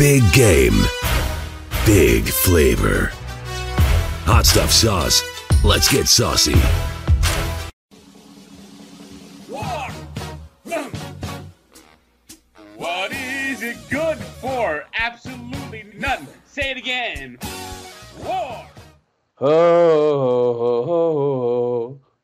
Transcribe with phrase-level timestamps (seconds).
[0.00, 0.80] Big game.
[1.84, 3.10] Big flavor.
[4.24, 5.22] Hot stuff sauce.
[5.62, 6.54] Let's get saucy.
[9.46, 9.90] War.
[12.78, 14.84] What is it good for?
[14.94, 16.28] Absolutely nothing.
[16.46, 17.36] Say it again.
[18.24, 18.66] War.
[19.38, 20.70] Oh,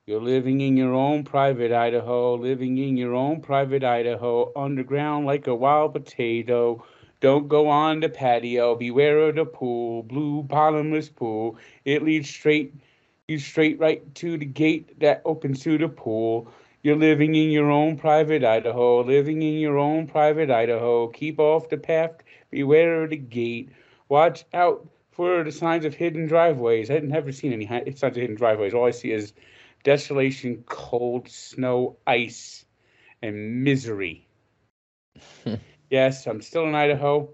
[0.06, 5.46] you're living in your own private Idaho, living in your own private Idaho, underground like
[5.46, 6.82] a wild potato.
[7.20, 11.58] Don't go on the patio, beware of the pool, blue bottomless pool.
[11.84, 12.74] It leads straight
[13.28, 16.52] you straight right to the gate that opens to the pool.
[16.82, 21.08] You're living in your own private Idaho, living in your own private Idaho.
[21.08, 23.70] Keep off the path, beware of the gate.
[24.08, 26.90] Watch out for the signs of hidden driveways.
[26.90, 28.74] I've never seen any signs of hidden driveways.
[28.74, 29.32] All I see is
[29.82, 32.64] desolation, cold, snow, ice,
[33.22, 34.28] and misery.
[35.90, 37.28] yes, I'm still in Idaho,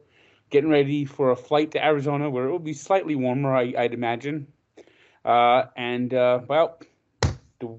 [0.50, 3.94] getting ready for a flight to Arizona where it will be slightly warmer, I, I'd
[3.94, 4.46] imagine.
[5.24, 6.80] Uh, and, uh, well,
[7.60, 7.78] the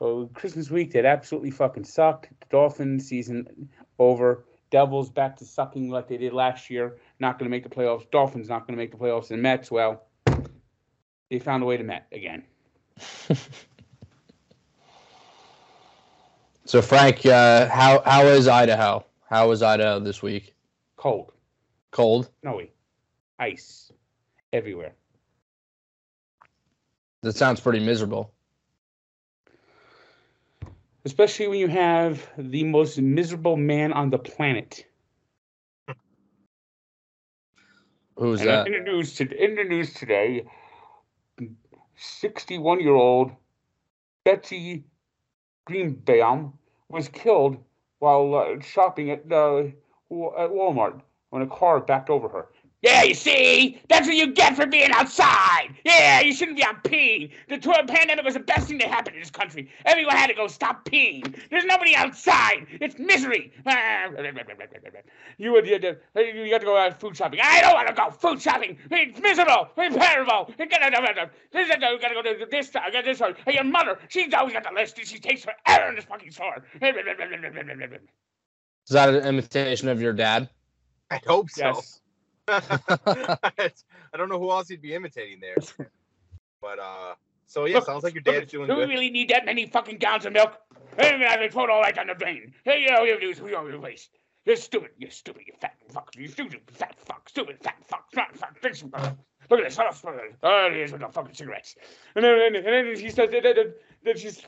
[0.00, 2.28] uh, Christmas week that absolutely fucking sucked.
[2.40, 4.44] The Dolphins season over.
[4.70, 6.98] Devils back to sucking like they did last year.
[7.20, 8.10] Not going to make the playoffs.
[8.10, 9.30] Dolphins not going to make the playoffs.
[9.30, 10.02] And Mets, well,
[11.30, 12.42] they found a way to Met again.
[16.66, 19.04] So Frank, uh, how how is Idaho?
[19.34, 20.54] How was Idaho this week?
[20.94, 21.32] Cold,
[21.90, 22.30] Cold.
[22.42, 22.70] snowy,
[23.40, 23.90] ice
[24.52, 24.94] everywhere.
[27.22, 28.32] That sounds pretty miserable.
[31.04, 34.86] Especially when you have the most miserable man on the planet.
[38.14, 38.68] Who's And that?
[38.68, 40.44] in the news in the news today,
[41.98, 43.32] 61-year-old
[44.24, 44.84] Betsy
[45.64, 46.52] Greenbaum
[46.88, 47.56] was killed
[48.04, 52.48] while uh, shopping at uh, at Walmart when a car backed over her.
[52.84, 55.74] Yeah, you see, that's what you get for being outside.
[55.86, 57.30] Yeah, you shouldn't be out peeing.
[57.48, 59.70] The tour pandemic was the best thing that happened in this country.
[59.86, 61.34] Everyone had to go stop peeing.
[61.48, 62.66] There's nobody outside.
[62.82, 63.54] It's misery.
[65.38, 67.40] You would you, you, you got to go out food shopping.
[67.42, 68.76] I don't want to go food shopping.
[68.90, 69.70] It's miserable.
[69.78, 70.52] It's terrible.
[70.58, 72.82] You gotta, this, you gotta go to this store.
[72.92, 73.32] Get this store.
[73.46, 74.98] Hey, your mother, she's always got the list.
[74.98, 76.62] And she takes forever in this fucking store.
[76.82, 76.94] Is
[78.90, 80.50] that an imitation of your dad?
[81.10, 81.68] I hope so.
[81.68, 82.02] Yes.
[82.48, 83.70] I
[84.16, 85.56] don't know who else he'd be imitating there.
[86.60, 87.14] But uh
[87.46, 89.98] so yeah, Look, sounds like your dad's doing Do we really need that many fucking
[89.98, 90.54] gallons of milk?
[90.98, 92.52] Hey, man, throw it all right down the drain.
[92.64, 94.10] Hey, you know, you do we don't waste.
[94.44, 94.90] You're stupid.
[94.98, 95.42] You're stupid.
[95.46, 96.10] You fat fuck.
[96.16, 97.28] You stupid fat fuck.
[97.28, 98.12] Stupid fat fuck.
[98.12, 98.58] Fat fuck.
[98.74, 98.90] Some.
[99.50, 99.78] Look at this.
[100.42, 101.76] Oh, is with the fucking cigarettes.
[102.14, 103.74] And then, and then, and she says that, that, that,
[104.04, 104.42] that she's.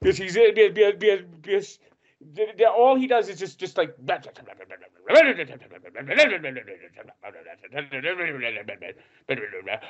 [0.00, 1.78] Because he's because, because the- the-
[2.76, 3.94] all he does is just just like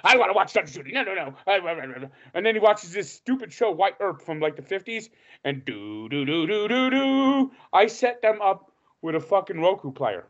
[0.05, 0.95] I want to watch Thunder Shooting.
[0.95, 2.11] No, no, no.
[2.35, 5.09] And then he watches this stupid show, Wyatt Earp, from like the 50s,
[5.45, 7.51] and do do do do do do.
[7.73, 8.71] I set them up
[9.03, 10.27] with a fucking Roku player.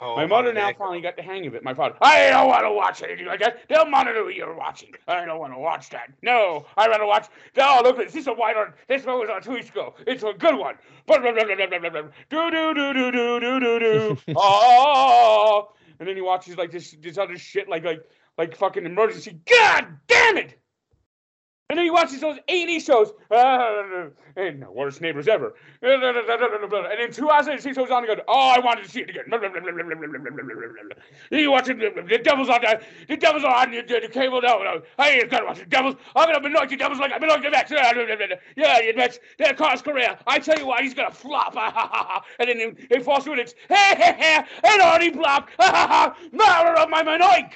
[0.00, 1.62] Oh, my mother now finally got the hang of it.
[1.62, 3.60] My father, I don't want to watch anything like that.
[3.68, 4.92] They'll monitor what you're watching.
[5.06, 6.10] I don't want to watch that.
[6.20, 7.28] No, I rather watch.
[7.56, 8.74] Oh, look, at this is a white on.
[8.88, 9.94] This one was on two weeks ago.
[10.06, 10.74] It's a good one.
[11.06, 14.18] Do do do do do do do do.
[14.36, 15.68] Oh,
[16.00, 18.02] and then he watches like this this other shit like like
[18.36, 19.38] like fucking emergency.
[19.48, 20.58] God damn it!
[21.70, 23.12] And then he watches those 80 shows.
[23.30, 25.54] Uh, and the worst neighbors ever.
[25.80, 29.00] And then two hours later, he goes on and goes, Oh, I wanted to see
[29.00, 29.24] it again.
[31.30, 34.42] You watch it, the devil's on the, the devil's on the, the, the cable.
[34.42, 34.82] No, no.
[34.98, 35.96] I ain't gonna watch the devils.
[36.14, 37.70] I'm gonna anoint the devils like I'm anointing the Mets.
[37.70, 40.18] Yeah, the Mets, they're across Correa.
[40.26, 41.56] I tell you what, he's gonna flop.
[42.40, 45.52] and then he falls through and it's, hey, hey, hey, and already blocked.
[45.58, 47.52] Mother of my manoik.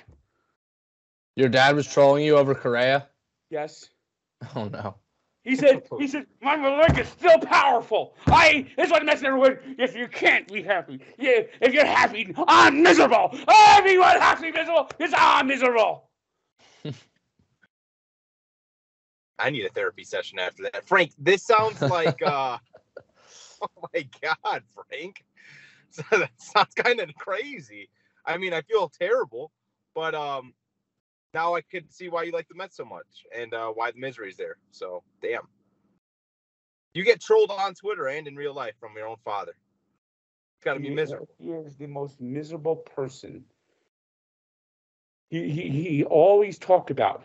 [1.36, 3.06] Your dad was trolling you over Correa?
[3.50, 3.90] Yes.
[4.54, 4.96] Oh no.
[5.44, 8.14] He said, he said, my leg is still powerful.
[8.26, 9.58] I, that's why the Mets never win.
[9.78, 13.30] If you can't be happy, yeah, if you're happy, I'm miserable.
[13.48, 16.10] Everyone has to be miserable because I'm miserable.
[19.38, 20.86] I need a therapy session after that.
[20.86, 22.58] Frank, this sounds like uh
[23.62, 25.24] oh my god, Frank.
[26.10, 27.88] that sounds kind of crazy.
[28.26, 29.50] I mean, I feel terrible,
[29.94, 30.52] but um
[31.34, 33.98] now I could see why you like the Mets so much and uh why the
[34.00, 34.56] misery's there.
[34.70, 35.48] So damn.
[36.94, 39.52] You get trolled on Twitter and in real life from your own father.
[39.52, 41.28] It's gotta be He- miserable.
[41.38, 43.44] He is the most miserable person.
[45.30, 47.22] He, he, he always talked about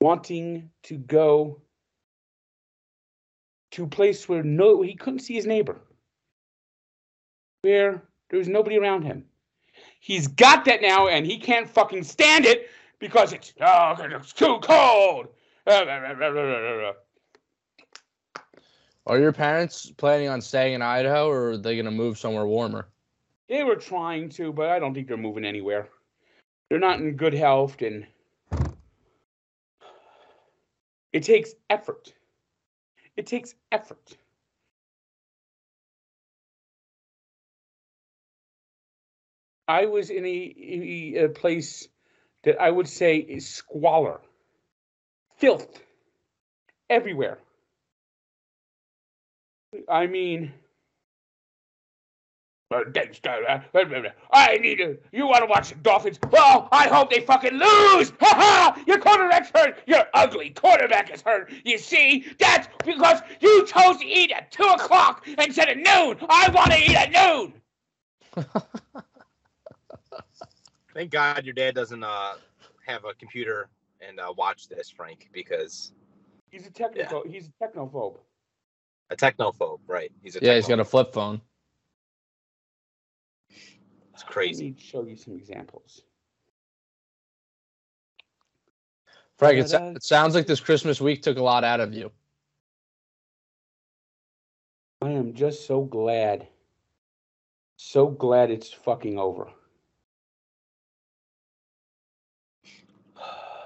[0.00, 1.62] wanting to go
[3.72, 5.80] to a place where no he couldn't see his neighbor,
[7.62, 9.24] where there was nobody around him.
[10.04, 12.68] He's got that now, and he can't fucking stand it
[12.98, 15.28] because it's oh, it's too cold.
[15.66, 16.92] Uh, uh, uh,
[19.06, 22.86] are your parents planning on staying in Idaho, or are they gonna move somewhere warmer?
[23.48, 25.88] They were trying to, but I don't think they're moving anywhere.
[26.68, 28.06] They're not in good health, and
[31.14, 32.12] it takes effort.
[33.16, 34.18] It takes effort.
[39.66, 41.88] I was in a, a, place
[42.42, 44.20] that I would say is squalor,
[45.38, 45.80] filth,
[46.90, 47.38] everywhere.
[49.88, 50.52] I mean,
[52.70, 52.80] uh,
[54.32, 54.98] I need to.
[55.12, 56.18] You want to watch the Dolphins?
[56.30, 58.12] Well, I hope they fucking lose.
[58.20, 58.82] Ha ha!
[58.86, 59.78] Your quarterback's hurt.
[59.86, 61.52] Your ugly quarterback is hurt.
[61.64, 66.18] You see, that's because you chose to eat at two o'clock instead of noon.
[66.28, 67.54] I want to eat at noon.
[70.94, 72.34] Thank God your dad doesn't uh
[72.86, 73.68] have a computer
[74.06, 75.92] and uh, watch this, Frank, because
[76.54, 77.24] He's a technical.
[77.26, 78.18] He's a technophobe.
[79.10, 80.12] a technophobe, right?
[80.22, 81.40] He's a Yeah, he's got a flip phone.
[84.12, 84.66] It's crazy.
[84.66, 86.02] Let me show you some examples.
[89.36, 89.96] Frank, it, Da-da.
[89.96, 92.12] it sounds like this Christmas week took a lot out of you.
[95.02, 96.46] I am just so glad.
[97.76, 99.48] So glad it's fucking over.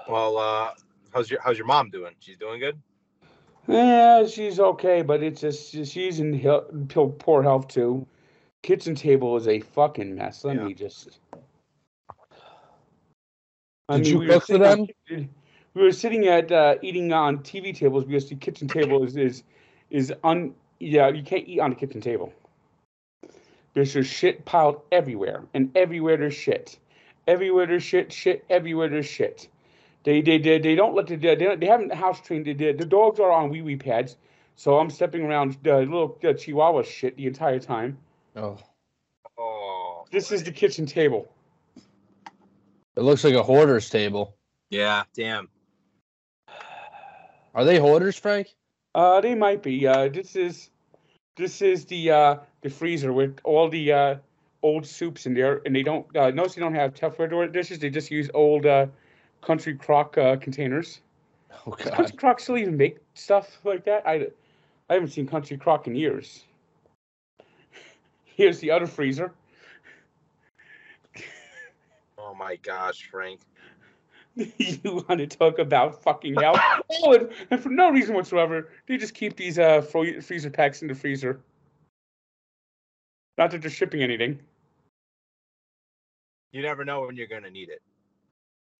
[0.09, 0.71] Well, uh,
[1.13, 2.15] how's your how's your mom doing?
[2.19, 2.81] She's doing good.
[3.67, 8.07] Yeah, she's okay, but it's just she's in hel- pill- poor health too.
[8.63, 10.43] Kitchen table is a fucking mess.
[10.43, 10.63] Let Yeah.
[10.63, 11.19] me just.
[13.91, 14.87] Did you were cook for them?
[15.07, 15.29] ki-
[15.75, 19.43] We were sitting at uh, eating on TV tables because the kitchen table is is
[19.91, 22.33] is un yeah you can't eat on the kitchen table.
[23.75, 26.79] There's just shit piled everywhere, and everywhere there's shit.
[27.27, 28.43] Everywhere there's shit, shit.
[28.49, 29.47] Everywhere there's shit.
[30.03, 32.85] They they they, they don't let the they, don't- they haven't house trained the the
[32.85, 34.17] dogs are on wee wee pads,
[34.55, 37.97] so I'm stepping around the little uh, Chihuahua shit the entire time.
[38.35, 38.57] Oh,
[39.37, 41.27] Oh, This is the kitchen table.
[42.95, 44.35] it looks like a hoarder's table.
[44.69, 45.03] yeah.
[45.13, 45.49] Damn.
[47.55, 48.55] Are they hoarders, Frank?
[48.95, 49.85] Uh, they might be.
[49.87, 50.69] Uh, this is
[51.35, 54.15] this is the uh the freezer with all the uh
[54.63, 57.79] old soups in there, and they don't uh, notice they don't have Tupperware door dishes.
[57.79, 58.87] They just use old uh
[59.41, 61.01] country crock uh, containers.
[61.65, 64.07] Oh Does Country Crock still even make stuff like that?
[64.07, 64.27] I,
[64.89, 66.45] I haven't seen Country Crock in years.
[68.23, 69.33] Here's the other freezer.
[72.17, 73.41] Oh my gosh, Frank.
[74.35, 76.55] you want to talk about fucking hell?
[77.03, 80.81] oh, and, and for no reason whatsoever, they just keep these uh fro- freezer packs
[80.81, 81.41] in the freezer.
[83.37, 84.39] Not that they're shipping anything.
[86.51, 87.81] You never know when you're gonna need it.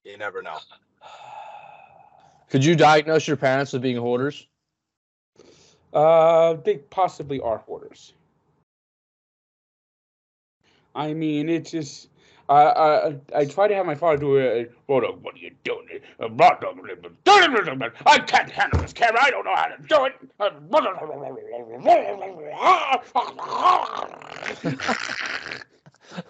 [0.04, 0.58] You never know.
[2.50, 4.48] Could you diagnose your parents as being hoarders?
[5.94, 8.14] Uh, they possibly are hoarders.
[10.96, 12.10] I mean, it's just.
[12.48, 14.66] I I I try to have my father do a.
[14.88, 15.88] What, what are you doing?
[18.06, 19.22] I can't handle this camera.
[19.22, 20.16] I don't know how to do it.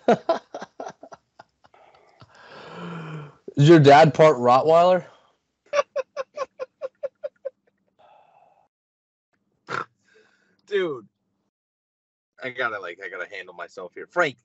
[3.59, 5.05] Is your dad part Rottweiler?
[10.65, 11.07] Dude.
[12.41, 14.07] I gotta like I gotta handle myself here.
[14.07, 14.37] Frank,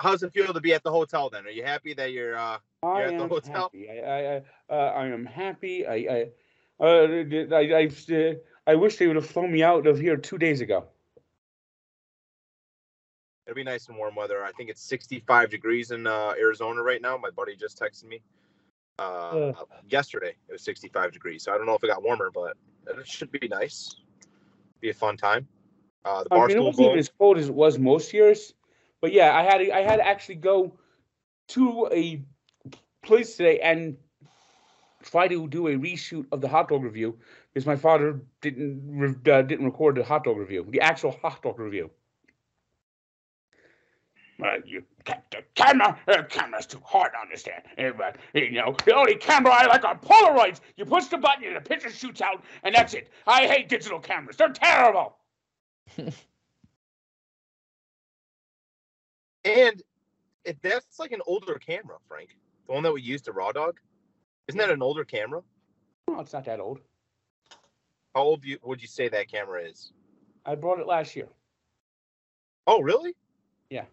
[0.00, 1.46] how's it feel to be at the hotel then?
[1.46, 3.64] Are you happy that you're uh I at the am hotel?
[3.64, 3.90] happy.
[3.90, 4.42] I I I,
[4.74, 5.86] uh, I am happy.
[5.86, 6.30] I I.
[6.80, 8.36] Uh, I, I, I,
[8.68, 10.86] I wish they would have flown me out of here two days ago.
[13.48, 14.44] It'll be nice and warm weather.
[14.44, 17.16] I think it's 65 degrees in uh, Arizona right now.
[17.16, 18.20] My buddy just texted me.
[18.98, 19.68] Uh, Ugh.
[19.88, 23.08] yesterday it was 65 degrees, so I don't know if it got warmer, but it
[23.08, 23.96] should be nice.
[24.82, 25.48] Be a fun time.
[26.04, 28.52] Uh, the I mean, it Barstool wasn't even as cold as it was most years,
[29.00, 30.78] but yeah, I had to, I had to actually go
[31.48, 32.22] to a
[33.02, 33.96] place today and
[35.04, 37.16] try to do a reshoot of the hot dog review
[37.54, 41.40] because my father didn't re- uh, didn't record the hot dog review, the actual hot
[41.40, 41.90] dog review.
[44.42, 47.62] Uh, you the camera, the camera's too hard to understand.
[47.96, 50.60] But, you know, the only camera I like are Polaroids.
[50.76, 53.10] You push the button and the picture shoots out, and that's it.
[53.26, 54.36] I hate digital cameras.
[54.36, 55.16] They're terrible.
[59.44, 59.82] And
[60.44, 63.78] if that's like an older camera, Frank, the one that we used to Raw Dog,
[64.48, 65.42] isn't that an older camera?
[66.08, 66.80] No, it's not that old.
[68.14, 69.92] How old you, would you say that camera is?
[70.44, 71.28] I bought it last year.
[72.66, 73.14] Oh, really?
[73.70, 73.84] Yeah.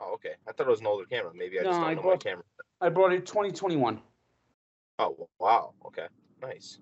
[0.00, 0.34] Oh, okay.
[0.48, 1.32] I thought it was an older camera.
[1.34, 2.44] Maybe I just No, don't I know bought- my camera.
[2.80, 4.00] I bought it 2021.
[4.98, 5.74] Oh, wow.
[5.86, 6.06] Okay.
[6.42, 6.78] Nice.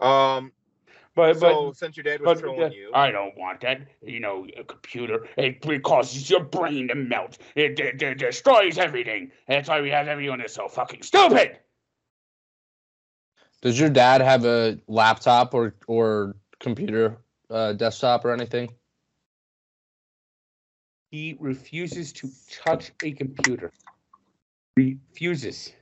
[0.00, 0.52] Um.
[1.16, 3.82] But So but since your dad was but trolling uh, you, I don't want that.
[4.02, 7.38] You know, a computer it, it causes your brain to melt.
[7.54, 9.30] It, it, it destroys everything.
[9.46, 11.58] That's why we have everyone is so fucking stupid.
[13.62, 17.18] Does your dad have a laptop or or computer,
[17.48, 18.74] uh, desktop or anything?
[21.14, 23.70] He refuses to touch a computer.
[24.76, 25.72] Refuses.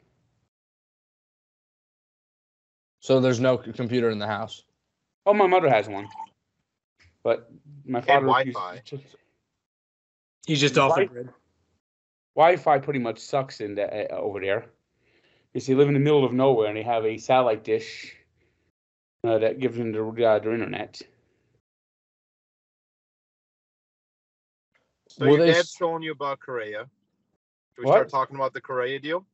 [3.00, 4.64] So there's no c- computer in the house.
[5.24, 6.06] Oh, my mother has one,
[7.22, 7.50] but
[7.86, 8.82] my father refuses Wi-Fi.
[8.84, 9.16] to touch-
[10.46, 11.34] He's just off the Wi- grid.
[12.36, 14.66] Wi-Fi pretty much sucks in the, uh, over there.
[15.50, 18.14] Because they live in the middle of nowhere and they have a satellite dish
[19.24, 21.00] uh, that gives them the, uh, their internet.
[25.19, 26.88] So Will your they dad's s- trolling you about Correa.
[27.75, 27.95] Should we What?
[27.95, 29.26] start talking about the Correa deal?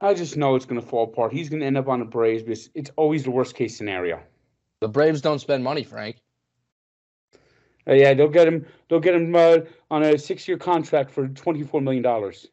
[0.00, 1.32] I just know it's going to fall apart.
[1.32, 4.20] He's going to end up on the Braves because it's always the worst case scenario.
[4.80, 6.16] The Braves don't spend money, Frank.
[7.86, 8.66] Uh, yeah, they'll get him.
[8.88, 9.58] They'll get him uh,
[9.90, 12.48] on a six-year contract for twenty-four million dollars.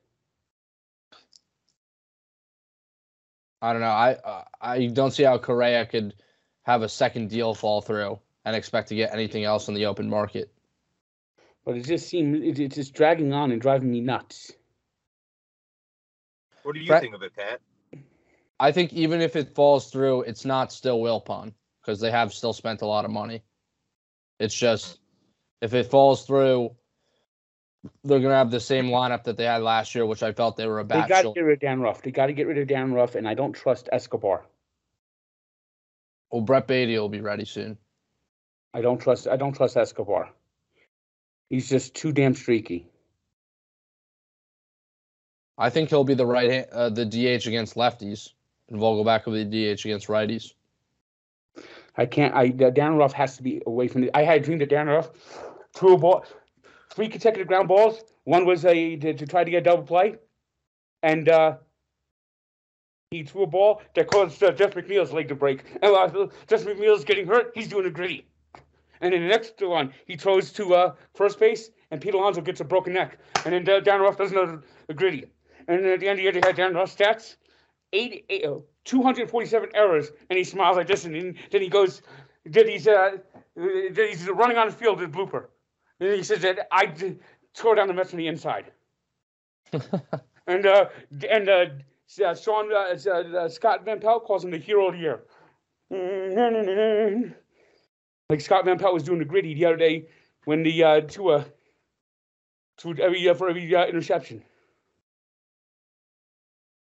[3.62, 3.88] I don't know.
[3.88, 6.16] I uh, I don't see how Correa could
[6.64, 10.10] have a second deal fall through and expect to get anything else on the open
[10.10, 10.52] market.
[11.66, 14.52] But it just seems it, it's just dragging on and driving me nuts.
[16.64, 17.62] What do you Brett- think of it, Pat?
[18.60, 22.54] I think even if it falls through, it's not still Wilpon because they have still
[22.54, 23.44] spent a lot of money.
[24.40, 25.00] It's just
[25.62, 26.72] if it falls through,
[28.04, 30.68] they're gonna have the same lineup that they had last year, which I felt they
[30.68, 32.02] were a They got to get rid of Dan Ruff.
[32.02, 34.46] They got to get rid of Dan Ruff, and I don't trust Escobar.
[36.32, 37.78] Well, Brett Baty will be ready soon.
[38.74, 39.28] I don't trust.
[39.28, 40.30] I don't trust Escobar.
[41.50, 42.88] He's just too damn streaky.
[45.58, 48.30] I think he'll be the right hand, uh, the DH against lefties,
[48.70, 50.54] and Vogelbach will be the DH against righties.
[51.98, 52.34] I can't.
[52.34, 54.16] I uh, Dan Ruff has to be away from the.
[54.16, 55.12] I had a dream that Dan Ruff
[55.74, 56.26] threw a ball,
[56.90, 58.02] three consecutive ground balls.
[58.24, 60.16] One was a to, to try to get a double play,
[61.04, 61.58] and uh,
[63.12, 65.64] he threw a ball that caused uh, Jeff McNeil's leg to break.
[65.82, 67.52] And uh, Jeff McNeil's getting hurt.
[67.54, 68.26] He's doing a griddy.
[69.02, 72.62] And then the next one, he throws to uh, first base, and Pete Alonso gets
[72.62, 73.18] a broken neck.
[73.46, 75.26] And then uh, Dan Ruff does another a griddy.
[75.68, 77.36] And then at the end of the year, they had Dan Ruff stats,
[77.94, 82.02] eight, eight, uh, 247 errors, and he smiles like this, and then, then he goes,
[82.46, 83.18] then he's, uh,
[83.56, 85.48] he's running on the field with blooper.
[86.00, 87.18] And he says that I d-
[87.54, 88.72] tore down the Mets from the inside.
[90.48, 90.86] and uh,
[91.30, 91.66] and uh,
[92.26, 95.24] uh, Sean uh, uh, Scott Van Pelt calls him the hero of the year.
[98.32, 100.06] Like Scott Van Pelt was doing the griddy the other day
[100.46, 101.44] when the uh, to uh,
[102.78, 104.42] to every uh, for every uh, interception.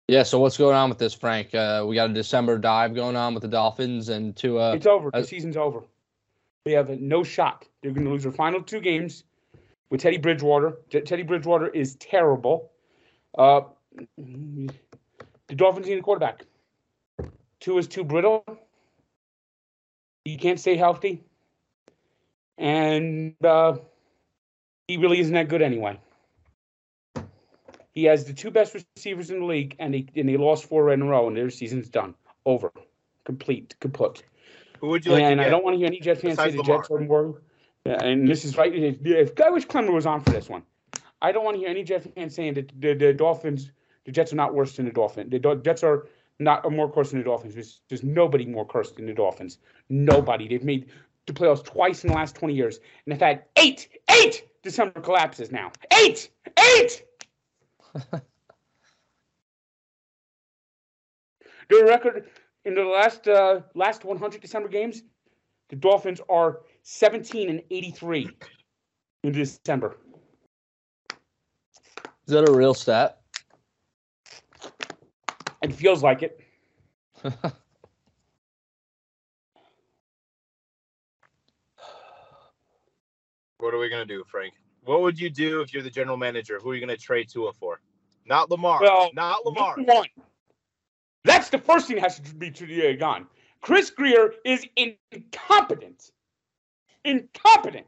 [0.09, 0.25] Yeah.
[0.25, 1.55] So what's going on with this, Frank?
[1.55, 4.75] Uh, we got a December dive going on with the Dolphins and Tua.
[4.75, 5.13] It's over.
[5.13, 5.85] The uh, season's over.
[6.65, 7.65] They have no shot.
[7.81, 9.23] They're going to lose their final two games
[9.89, 10.79] with Teddy Bridgewater.
[10.91, 12.73] T- Teddy Bridgewater is terrible.
[13.39, 13.61] Uh,
[14.19, 16.45] the Dolphins need a quarterback.
[17.61, 18.45] Tua is too brittle.
[20.25, 21.23] He can't stay healthy.
[22.59, 23.77] And uh,
[24.89, 26.01] he really isn't that good anyway.
[27.93, 30.93] He has the two best receivers in the league, and he and he lost four
[30.93, 32.15] in a row, and their season's done.
[32.45, 32.71] Over.
[33.25, 33.75] Complete.
[33.81, 34.23] Kaput.
[34.81, 36.63] Who would you like and I don't want to hear any Jets fans say the
[36.63, 37.43] Jets are more.
[37.85, 38.75] And this is right.
[38.75, 40.63] If, if I wish Clemmer was on for this one,
[41.23, 43.71] I don't want to hear any Jets fans saying that the, the Dolphins,
[44.05, 45.31] the Jets are not worse than the Dolphins.
[45.31, 46.07] The Jets are
[46.39, 47.55] not are more cursed than the Dolphins.
[47.55, 49.59] There's, there's nobody more cursed than the Dolphins.
[49.89, 50.49] Nobody.
[50.49, 50.91] They've made
[51.27, 55.51] the playoffs twice in the last 20 years, and they've had eight, eight December collapses
[55.51, 55.73] now.
[55.99, 56.31] Eight,
[56.77, 57.05] eight.
[61.69, 62.29] Their record
[62.65, 65.03] in the last uh, last 100 December games,
[65.69, 68.29] the Dolphins are 17 and 83
[69.25, 69.97] in December.
[72.27, 73.21] Is that a real stat?
[75.63, 76.41] It feels like it.
[83.59, 84.55] What are we gonna do, Frank?
[84.85, 86.59] What would you do if you're the general manager?
[86.63, 87.81] Who are you gonna trade Tua for?
[88.27, 88.81] Not Lamar.
[88.83, 89.77] Well, not Lamar.
[89.79, 90.09] One.
[91.25, 93.27] That's the first thing that has to be to, gone.
[93.61, 96.11] Chris Grier is incompetent.
[97.05, 97.87] Incompetent.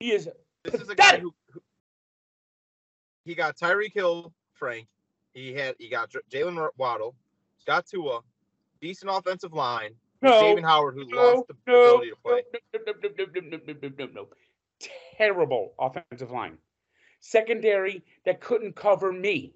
[0.00, 0.28] He is
[0.64, 1.60] This is a guy who, who
[3.24, 4.86] he got Tyreek Hill, Frank.
[5.34, 7.14] He had he got Jaylen Waddle,
[7.66, 8.20] got Tua,
[8.80, 12.42] decent offensive line no, Xavier Howard, who no, lost the no, ability to play.
[14.14, 14.28] No,
[15.16, 16.58] Terrible offensive line.
[17.20, 19.52] Secondary that couldn't cover me.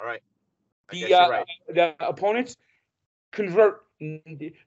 [0.00, 0.22] All right.
[0.92, 1.46] The, uh, right.
[1.68, 2.56] the opponents
[3.32, 3.82] convert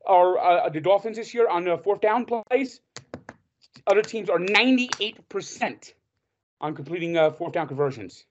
[0.05, 2.81] are uh, the Dolphins this year on the fourth down plays.
[3.87, 5.93] Other teams are 98%
[6.61, 8.25] on completing uh, fourth down conversions.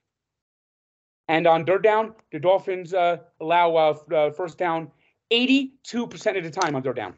[1.29, 4.91] And on third down, the Dolphins uh, allow uh, f- uh, first down
[5.31, 7.15] eighty two percent of the time on third down.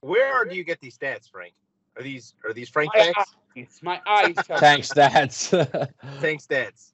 [0.00, 1.54] Where do you get these stats, Frank?
[1.96, 3.34] Are these are these Frank My facts?
[3.56, 4.58] eyes, my eyes tell.
[4.58, 5.50] Tank stats.
[6.20, 6.92] Tank stats.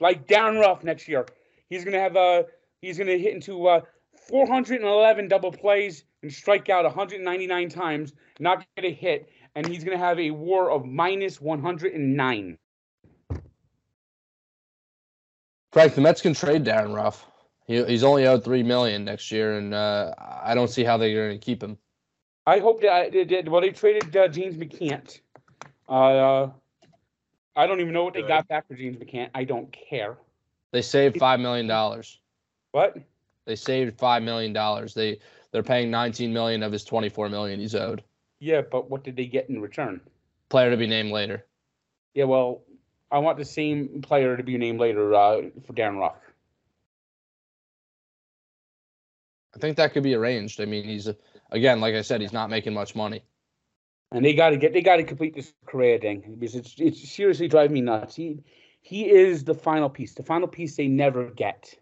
[0.00, 1.26] like Darin Ruf next year.
[1.70, 2.44] He's gonna have a
[2.82, 3.80] he's gonna hit into uh,
[4.28, 9.96] 411 double plays and strike out 199 times, not get a hit, and he's gonna
[9.98, 12.58] have a WAR of minus 109.
[15.72, 17.26] Frank, the Mets can trade Darin Ruf.
[17.66, 21.14] He, he's only owed three million next year, and uh, I don't see how they're
[21.14, 21.76] going to keep him.
[22.46, 23.48] I hope that I, they did.
[23.48, 25.20] Well, they traded uh, James McCann.
[25.86, 26.48] Uh,
[27.54, 28.28] I don't even know what they Good.
[28.28, 29.28] got back for James McCann.
[29.34, 30.16] I don't care.
[30.72, 32.20] They saved five million dollars.
[32.72, 32.96] What?
[33.46, 34.94] They saved five million dollars.
[34.94, 35.18] They
[35.52, 38.02] they're paying nineteen million of his twenty four million he's owed.
[38.40, 40.00] Yeah, but what did they get in return?
[40.48, 41.44] Player to be named later.
[42.14, 42.62] Yeah, well,
[43.10, 46.16] I want the same player to be named later uh, for Darin Ruf.
[49.56, 50.60] I think that could be arranged.
[50.60, 51.16] I mean, he's a,
[51.50, 53.22] again, like I said, he's not making much money.
[54.12, 57.08] and they got to get they got to complete this career thing because it's it's
[57.10, 58.14] seriously driving me nuts.
[58.14, 58.42] He
[58.80, 61.74] he is the final piece, the final piece they never get.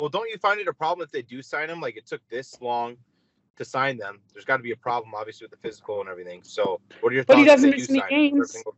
[0.00, 1.80] Well, don't you find it a problem if they do sign him?
[1.80, 2.96] Like it took this long
[3.60, 4.20] to sign them.
[4.32, 6.42] There's got to be a problem, obviously, with the physical and everything.
[6.42, 7.44] So, what are your But thoughts?
[7.44, 8.50] he doesn't miss do any games.
[8.50, 8.72] Everything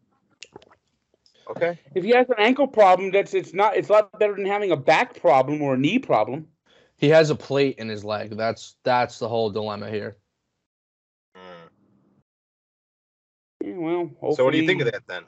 [1.51, 1.79] Okay.
[1.95, 4.71] If he has an ankle problem, that's it's not it's a lot better than having
[4.71, 6.49] a back problem or a knee problem.
[6.97, 8.37] He has a plate in his leg.
[8.37, 10.16] That's that's the whole dilemma here.
[11.37, 11.68] Mm.
[13.64, 15.25] Yeah, well, So, what do you think of that then?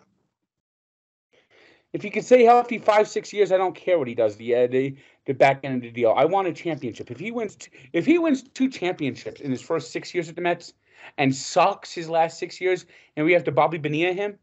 [1.93, 4.37] If he could stay healthy five six years, I don't care what he does.
[4.37, 6.15] The uh, the the back end of the deal.
[6.17, 7.11] I want a championship.
[7.11, 10.37] If he wins, t- if he wins two championships in his first six years at
[10.37, 10.75] the Mets,
[11.19, 14.39] and sucks his last six years, and we have to Bobby Bonilla him,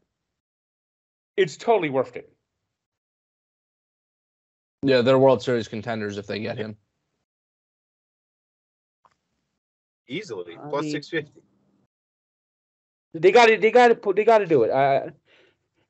[1.36, 2.32] it's totally worth it.
[4.82, 6.76] Yeah, they're World Series contenders if they get him.
[10.08, 11.40] Easily I six fifty.
[13.14, 14.16] They got to They got to put.
[14.16, 14.70] They got to do it.
[14.70, 15.10] Uh,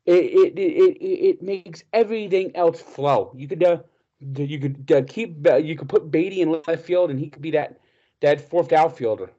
[0.04, 3.32] it, it it it it makes everything else flow.
[3.36, 3.82] You could uh, d-
[4.36, 7.42] you could uh, keep uh, you could put Baty in left field, and he could
[7.42, 7.80] be that
[8.20, 9.30] that fourth outfielder,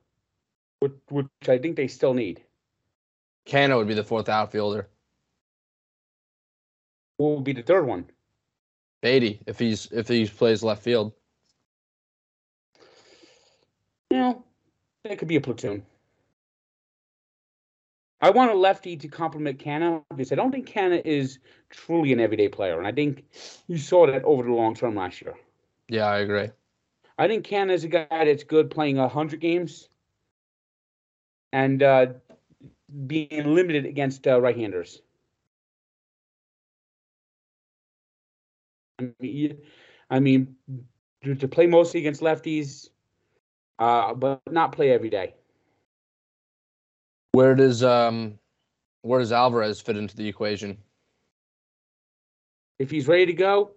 [0.79, 2.43] which, which I think they still need.
[3.45, 4.87] Canha would be the fourth outfielder.
[7.17, 8.05] Who would be the third one?
[9.01, 11.13] Baty, if he's if he plays left field.
[14.11, 14.43] You know,
[15.03, 15.85] that could be a platoon.
[18.23, 22.21] I want a lefty to complement Canha because I don't think Canha is truly an
[22.21, 23.25] everyday player, and I think
[23.67, 25.35] you saw that over the long term last year.
[25.89, 26.49] Yeah, I agree.
[27.17, 29.89] I think Canha is a guy that's good playing hundred games
[31.51, 32.05] and uh,
[33.07, 35.01] being limited against uh, right-handers.
[38.99, 39.57] I mean,
[40.09, 40.55] I mean,
[41.25, 42.89] to, to play mostly against lefties,
[43.79, 45.33] uh, but not play every day.
[47.33, 48.39] Where does um
[49.01, 50.77] where does Alvarez fit into the equation?
[52.79, 53.71] If he's ready to go,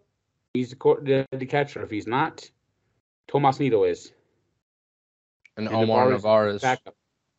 [0.54, 1.82] he's the, the, the catcher.
[1.82, 2.48] If he's not,
[3.28, 4.12] Tomas Nido is
[5.56, 6.62] And, And Omar Narvaez- Narvaez.
[6.62, 6.94] backup.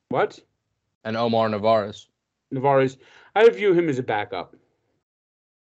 [0.09, 0.39] What?
[1.03, 2.07] And Omar Narvaez.
[2.51, 2.97] Narvaez,
[3.35, 4.55] I view him as a backup.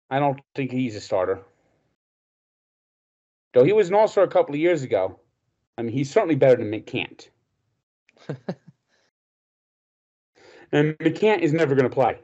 [0.09, 1.41] I don't think he's a starter.
[3.53, 5.19] Though he was an all-star a couple of years ago.
[5.77, 7.27] I mean, he's certainly better than McCann.
[10.71, 12.19] and McCann is never going to play.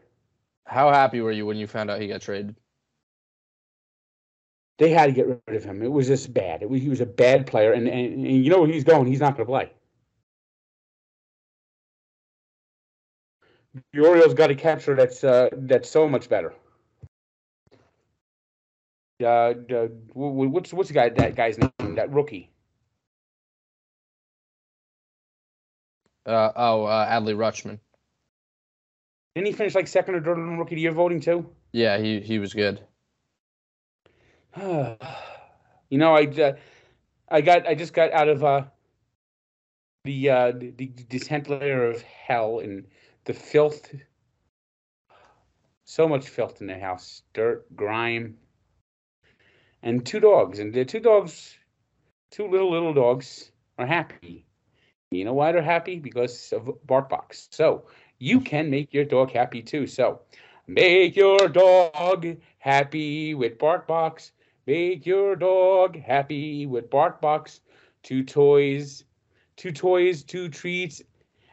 [0.65, 2.55] How happy were you when you found out he got traded?
[4.77, 5.81] They had to get rid of him.
[5.81, 6.61] It was just bad.
[6.61, 9.07] It was, he was a bad player, and, and, and you know where he's going.
[9.07, 9.71] He's not going to play.
[13.93, 16.53] The Orioles got a catcher that's uh, that's so much better.
[19.19, 21.95] Uh, the, wh- what's what's the guy that guy's name?
[21.95, 22.51] That rookie.
[26.25, 27.79] Uh, oh, uh, Adley Rutschman.
[29.37, 31.47] Didn't he finish like second or third in rookie of the year voting too?
[31.71, 32.81] Yeah, he he was good.
[34.59, 34.97] you
[35.91, 36.53] know, I uh,
[37.29, 38.63] I got I just got out of uh,
[40.05, 42.87] the uh, the, the descent layer of hell and
[43.25, 43.93] the filth.
[45.85, 48.37] So much filth in the house, dirt, grime,
[49.83, 50.57] and two dogs.
[50.57, 51.55] And the two dogs,
[52.31, 54.47] two little little dogs, are happy.
[55.11, 55.99] You know why they're happy?
[55.99, 57.49] Because of BarkBox.
[57.51, 57.85] So
[58.19, 58.45] you mm.
[58.45, 59.87] can make your dog happy too.
[59.87, 60.21] So
[60.67, 64.31] make your dog happy with BarkBox.
[64.65, 67.59] Make your dog happy with BarkBox.
[68.03, 69.03] Two toys,
[69.55, 71.01] two toys, two treats,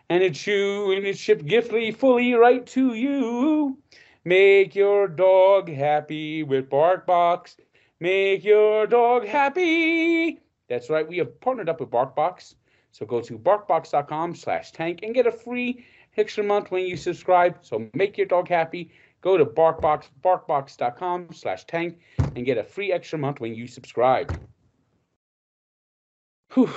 [0.08, 3.78] and a chew, and it's shipped giftly fully right to you.
[4.24, 7.56] Make your dog happy with BarkBox.
[8.00, 10.40] Make your dog happy.
[10.68, 11.06] That's right.
[11.06, 12.54] We have partnered up with BarkBox.
[12.94, 15.84] So go to barkbox.com slash tank and get a free
[16.16, 17.58] extra month when you subscribe.
[17.62, 18.90] So make your dog happy.
[19.20, 21.98] Go to barkbox, barkbox.com slash tank
[22.36, 24.38] and get a free extra month when you subscribe.
[26.52, 26.70] Whew.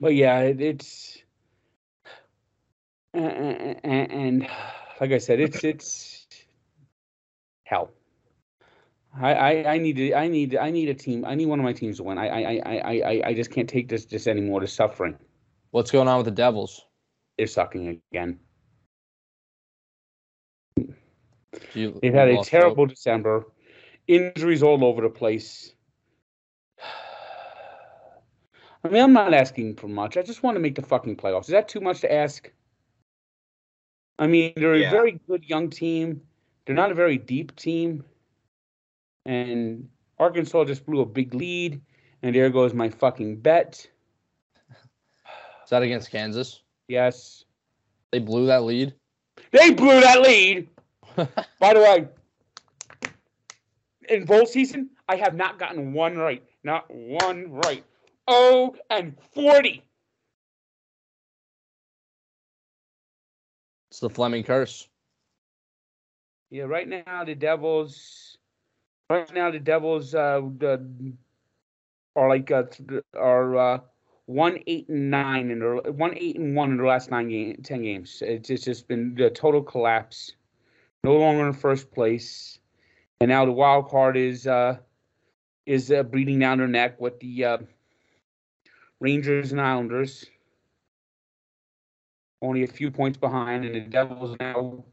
[0.00, 1.22] But yeah, it, it's
[3.14, 4.48] and, and
[5.00, 6.26] like I said, it's it's
[7.64, 7.90] hell.
[9.14, 11.24] I, I, I need to, I need I need a team.
[11.24, 12.18] I need one of my teams to win.
[12.18, 14.60] I I, I, I, I- I just can't take this this anymore.
[14.60, 15.16] The suffering.
[15.72, 16.84] What's going on with the Devils?
[17.38, 18.38] They're sucking again.
[21.74, 22.90] You, They've had a terrible hope?
[22.90, 23.46] December.
[24.06, 25.72] Injuries all over the place.
[28.84, 30.18] I mean, I'm not asking for much.
[30.18, 31.42] I just want to make the fucking playoffs.
[31.42, 32.52] Is that too much to ask?
[34.18, 34.88] I mean, they're Yeah.
[34.88, 36.20] a very good young team.
[36.66, 38.04] They're not a very deep team.
[39.24, 41.80] And Arkansas just blew a big lead.
[42.22, 43.88] And there goes my fucking bet.
[45.72, 46.60] That against Kansas?
[46.88, 47.46] Yes.
[48.10, 48.92] They blew that lead.
[49.52, 50.68] They blew that lead.
[51.16, 52.08] By the way,
[54.10, 56.44] in bowl season, I have not gotten one right.
[56.62, 57.82] Not one right.
[58.28, 59.82] Oh, and 40.
[63.90, 64.86] It's the Fleming curse.
[66.50, 68.36] Yeah, right now the Devils.
[69.08, 71.14] Right now the Devils uh, the,
[72.14, 72.64] are like uh,
[73.16, 73.78] are uh,
[74.26, 77.60] one eight and nine in their one eight and one in the last nine game,
[77.62, 78.22] ten games.
[78.24, 80.32] It's, it's just been the total collapse.
[81.04, 82.58] No longer in first place,
[83.20, 84.78] and now the wild card is uh,
[85.66, 87.58] is uh, breathing down their neck with the uh,
[89.00, 90.24] Rangers and Islanders.
[92.40, 94.84] Only a few points behind, and the Devils now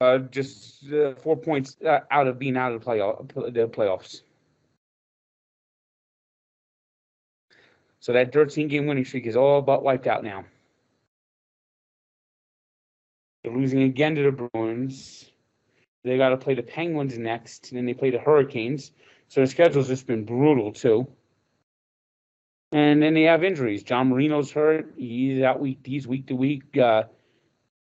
[0.00, 4.22] uh, just uh, four points uh, out of being out of the playoff the playoffs.
[8.00, 10.44] So that 13 game winning streak is all but wiped out now.
[13.42, 15.30] They're losing again to the Bruins.
[16.04, 18.92] They got to play the Penguins next, and then they play the Hurricanes.
[19.28, 21.08] So the schedule's just been brutal too.
[22.72, 23.82] And then they have injuries.
[23.82, 24.94] John Marino's hurt.
[24.96, 25.80] He's out week.
[25.84, 26.76] He's week to week.
[26.76, 27.04] Uh,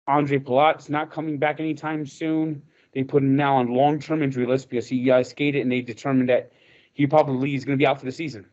[0.08, 2.62] Andre Palat's not coming back anytime soon.
[2.94, 6.30] They put him now on long-term injury list because he uh, skated, and they determined
[6.30, 6.52] that
[6.94, 8.46] he probably is going to be out for the season.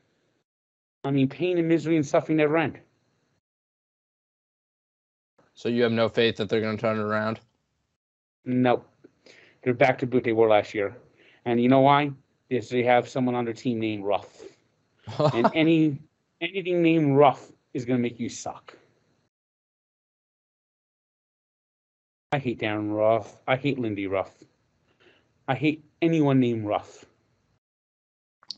[1.04, 2.78] I mean, pain and misery and suffering never end.
[5.54, 7.40] So you have no faith that they're going to turn it around?
[8.44, 8.88] Nope.
[9.62, 10.96] They're back to what they were last year.
[11.44, 12.12] And you know why?
[12.50, 14.42] Is they have someone on their team named Ruff.
[15.34, 15.98] And any
[16.40, 18.76] anything named Ruff is going to make you suck.
[22.32, 23.36] I hate Darin Ruf.
[23.46, 24.32] I hate Lindy Ruff.
[25.48, 27.04] I hate anyone named Ruff.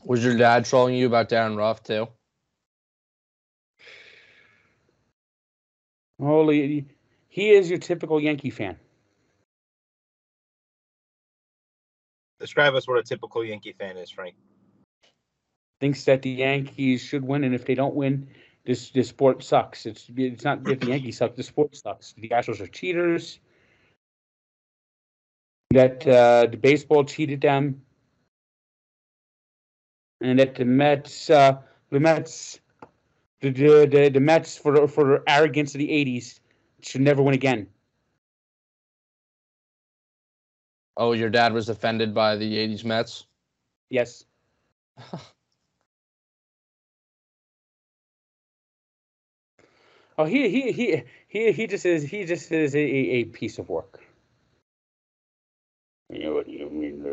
[0.04, 2.08] Was your dad trolling you about Darin Ruf too?
[6.20, 6.86] Holy,
[7.28, 8.76] he is your typical Yankee fan.
[12.38, 14.34] Describe us what a typical Yankee fan is, Frank.
[15.80, 18.28] Thinks that the Yankees should win, and if they don't win,
[18.64, 19.86] this this sport sucks.
[19.86, 22.14] It's it's not if the Yankees suck, the sport sucks.
[22.16, 23.40] The Astros are cheaters.
[25.70, 27.82] That uh, the baseball cheated them,
[30.20, 31.58] and that the Mets, uh,
[31.90, 32.60] the Mets,
[33.50, 36.40] the the the, Mets for for arrogance of the '80s
[36.82, 37.68] should never win again.
[40.96, 43.26] Oh, your dad was offended by the 80s Mets?
[43.90, 44.24] Yes.
[50.16, 53.68] Oh, he he he he he just is he just is a a piece of
[53.68, 54.03] work.
[56.14, 57.04] You know what you mean?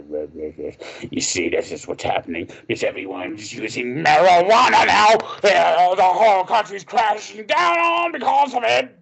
[1.09, 2.49] You see, this is what's happening.
[2.67, 5.15] Is everyone's using marijuana now?
[5.43, 8.97] Uh, the whole country's crashing down on because of it.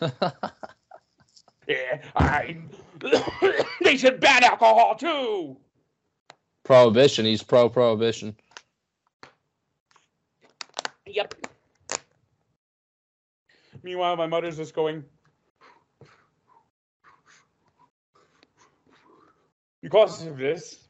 [1.70, 2.56] Yeah, I,
[3.84, 5.56] they should ban alcohol too.
[6.64, 7.24] Prohibition.
[7.24, 8.34] He's pro prohibition.
[11.06, 11.34] Yep.
[13.84, 15.04] Meanwhile, my mother's just going.
[19.82, 20.88] Because of this,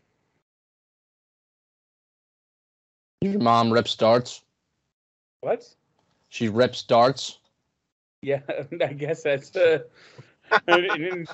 [3.22, 4.42] Your mom rips darts.
[5.42, 5.64] what?
[6.30, 7.38] She rips darts.
[8.22, 8.40] Yeah,
[8.82, 9.80] I guess that's uh,
[10.68, 11.30] it-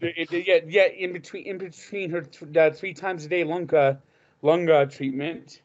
[0.00, 0.86] it- yeah, yeah.
[0.86, 3.96] In between, in between her th- uh, three times a day lung uh,
[4.42, 5.62] lung uh, treatment.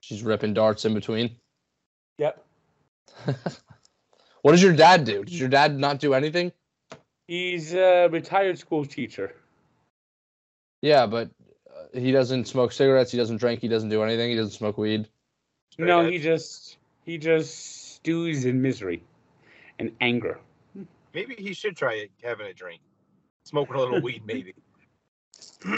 [0.00, 1.36] She's ripping darts in between.
[2.18, 2.44] Yep,
[4.42, 5.24] What does your dad do?
[5.24, 6.52] Does your dad not do anything?
[7.28, 9.34] he's a retired school teacher.
[10.82, 11.30] Yeah, but
[11.68, 13.10] uh, he doesn't smoke cigarettes.
[13.12, 13.60] He doesn't drink.
[13.60, 14.30] He doesn't do anything.
[14.30, 15.08] He doesn't smoke weed.
[15.78, 19.02] No, he just he just stews in misery
[19.78, 20.38] and anger.
[21.14, 22.80] Maybe he should try having a drink,
[23.44, 24.54] smoking a little weed, maybe.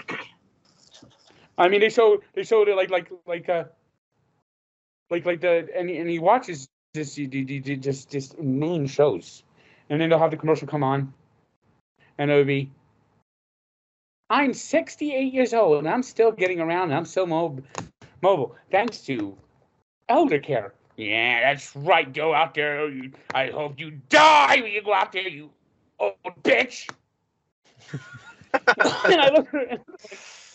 [1.58, 3.64] I mean, they show they showed it like like like uh
[5.10, 8.86] like like the and he, and he watches just he- he- he just just main
[8.86, 9.42] shows,
[9.90, 11.12] and then they'll have the commercial come on,
[12.18, 12.70] and it'll be.
[14.32, 17.62] I'm 68 years old and I'm still getting around and I'm still mob-
[18.22, 19.36] mobile thanks to
[20.08, 20.72] elder care.
[20.96, 22.10] Yeah, that's right.
[22.10, 22.90] Go out there.
[23.34, 25.50] I hope you die when you go out there, you
[25.98, 26.88] old bitch.
[29.04, 29.82] and I look at her like,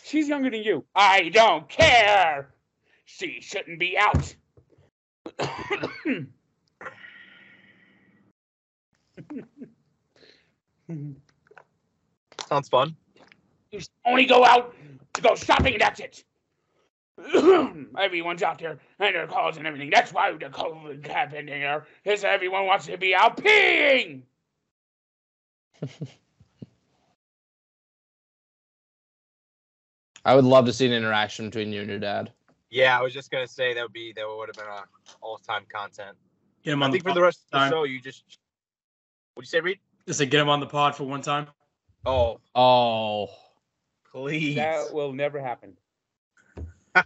[0.04, 0.84] She's younger than you.
[0.96, 2.50] I don't care.
[3.06, 4.36] She shouldn't be out.
[12.48, 12.96] Sounds fun.
[13.71, 14.75] You only go out
[15.13, 16.23] to go shopping and that's it.
[17.97, 19.89] Everyone's out there and their calls and everything.
[19.89, 21.86] That's why the COVID happened here.
[22.06, 24.21] Is everyone wants to be out peeing.
[30.25, 32.32] I would love to see an interaction between you and your dad.
[32.69, 34.84] Yeah, I was just gonna say that would be that would have been a
[35.21, 36.17] all-time content.
[36.63, 37.71] Get him I on the think for the rest of the time.
[37.71, 38.25] show, you just.
[39.34, 39.80] What do you say, Reed?
[40.06, 41.47] Just to get him on the pod for one time.
[42.06, 43.30] Oh, Oh.
[44.17, 44.56] Please.
[44.56, 45.77] That will never happen.
[46.95, 47.06] um,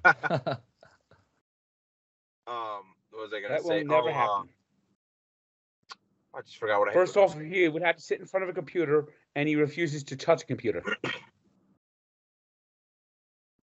[2.47, 4.50] what was I gonna That will never oh, uh, happen.
[6.34, 6.93] I just forgot what I.
[6.93, 10.04] First off, he would have to sit in front of a computer and he refuses
[10.06, 10.84] to touch a computer.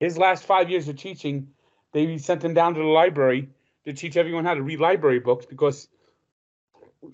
[0.00, 1.48] His last five years of teaching,
[1.92, 3.48] they sent him down to the library
[3.84, 5.88] to teach everyone how to read library books because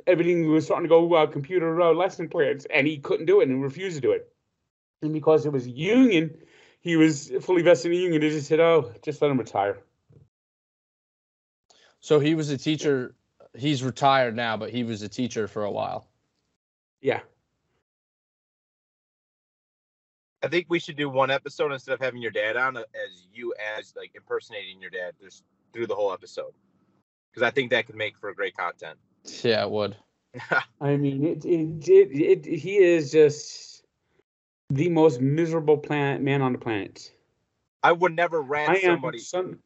[0.07, 3.49] everything was starting to go uh, computer uh, lesson plans, and he couldn't do it
[3.49, 4.34] and refused to do it.
[5.03, 6.37] And because it was union,
[6.81, 8.21] he was fully vested in the union.
[8.21, 9.79] They just said, "Oh, just let him retire."
[12.01, 13.15] so he was a teacher.
[13.55, 16.09] He's retired now, but he was a teacher for a while.
[17.01, 17.21] Yeah,
[20.45, 23.27] I think we should do one episode instead of having your dad on uh, as
[23.33, 26.53] you as like impersonating your dad just through the whole episode
[27.33, 28.99] because I think that could make for great content.
[29.43, 29.97] Yeah, it would.
[30.83, 33.74] I mean, it, it, it, it he is just
[34.71, 37.13] the most miserable planet man on the planet.
[37.83, 39.19] I would never rant I am somebody.
[39.19, 39.59] sun,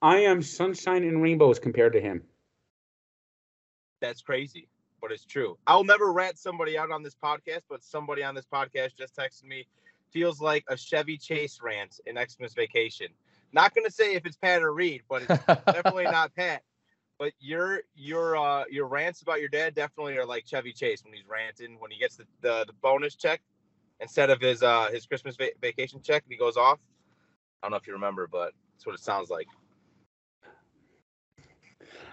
[0.00, 2.22] I am sunshine and rainbows compared to him.
[4.00, 4.68] That's crazy,
[5.00, 5.58] but it's true.
[5.66, 9.44] I'll never rat somebody out on this podcast, but somebody on this podcast just texted
[9.44, 9.66] me.
[10.10, 13.08] Feels like a Chevy Chase rant in Xmas Vacation.
[13.52, 16.62] Not gonna say if it's Pat or Reed, but it's definitely not Pat.
[17.18, 21.12] But your your uh your rants about your dad definitely are like Chevy Chase when
[21.12, 23.40] he's ranting when he gets the the, the bonus check
[24.00, 26.78] instead of his uh his Christmas va- vacation check and he goes off.
[27.62, 29.46] I don't know if you remember, but that's what it sounds like.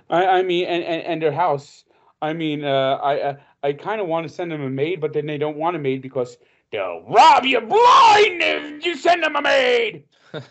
[0.09, 1.85] I, I mean, and, and, and their house.
[2.21, 5.13] I mean, uh, I I, I kind of want to send them a maid, but
[5.13, 6.37] then they don't want a maid because
[6.71, 10.05] they'll rob you blind if you send them a maid.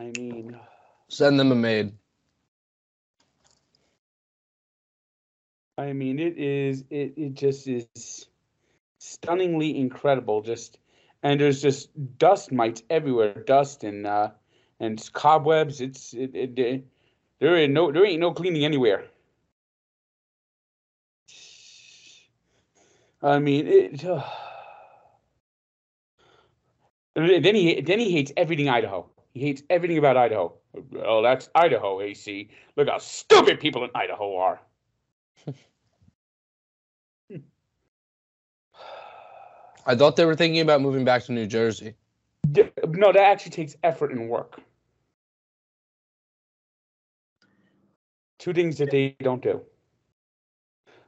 [0.00, 0.56] I mean,
[1.08, 1.92] Send them a maid.
[5.78, 8.26] I mean, it is it it just is
[8.98, 10.42] stunningly incredible.
[10.42, 10.78] Just
[11.22, 14.30] and there's just dust mites everywhere, dust and uh
[14.80, 15.80] and cobwebs.
[15.80, 16.84] It's it, it, it
[17.38, 19.04] there ain't no there ain't no cleaning anywhere.
[23.22, 24.04] I mean, it.
[27.16, 29.10] Uh, then he then he hates everything Idaho.
[29.34, 30.52] He hates everything about Idaho.
[31.04, 32.48] Oh, that's Idaho, AC.
[32.76, 34.60] Look how stupid people in Idaho are.
[39.88, 41.94] I thought they were thinking about moving back to New Jersey.
[42.54, 44.60] No, that actually takes effort and work.
[48.38, 49.60] Two things that they don't do.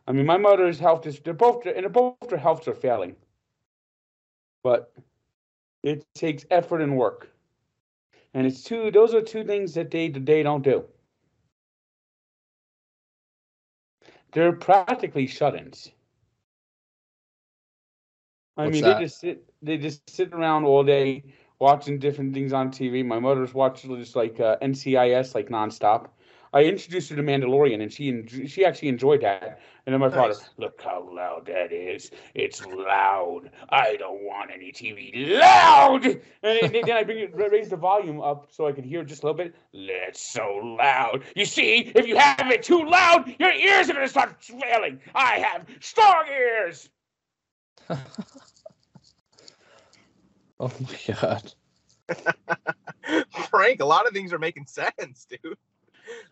[0.08, 3.14] I mean, my mother's health is, they're both, and both their healths are failing.
[4.64, 4.92] But
[5.84, 7.30] it takes effort and work
[8.34, 8.90] and it's two.
[8.90, 10.84] Those are two things that they they don't do.
[14.32, 15.90] They're practically shut-ins.
[18.60, 18.98] I What's mean, that?
[18.98, 19.52] they just sit.
[19.62, 21.24] They just sit around all day
[21.58, 23.04] watching different things on TV.
[23.04, 26.08] My mother's watching just like uh, NCIS like nonstop.
[26.52, 29.60] I introduced her to Mandalorian, and she en- she actually enjoyed that.
[29.86, 32.10] And then my father, look how loud that is.
[32.34, 33.50] It's loud.
[33.70, 36.04] I don't want any TV loud.
[36.04, 39.26] And then, I bring it, raise the volume up so I could hear just a
[39.26, 39.54] little bit.
[39.72, 41.22] It's so loud.
[41.36, 45.00] You see, if you have it too loud, your ears are gonna start failing.
[45.14, 46.90] I have strong ears.
[50.62, 51.54] Oh my god.
[53.48, 55.56] Frank, a lot of things are making sense, dude.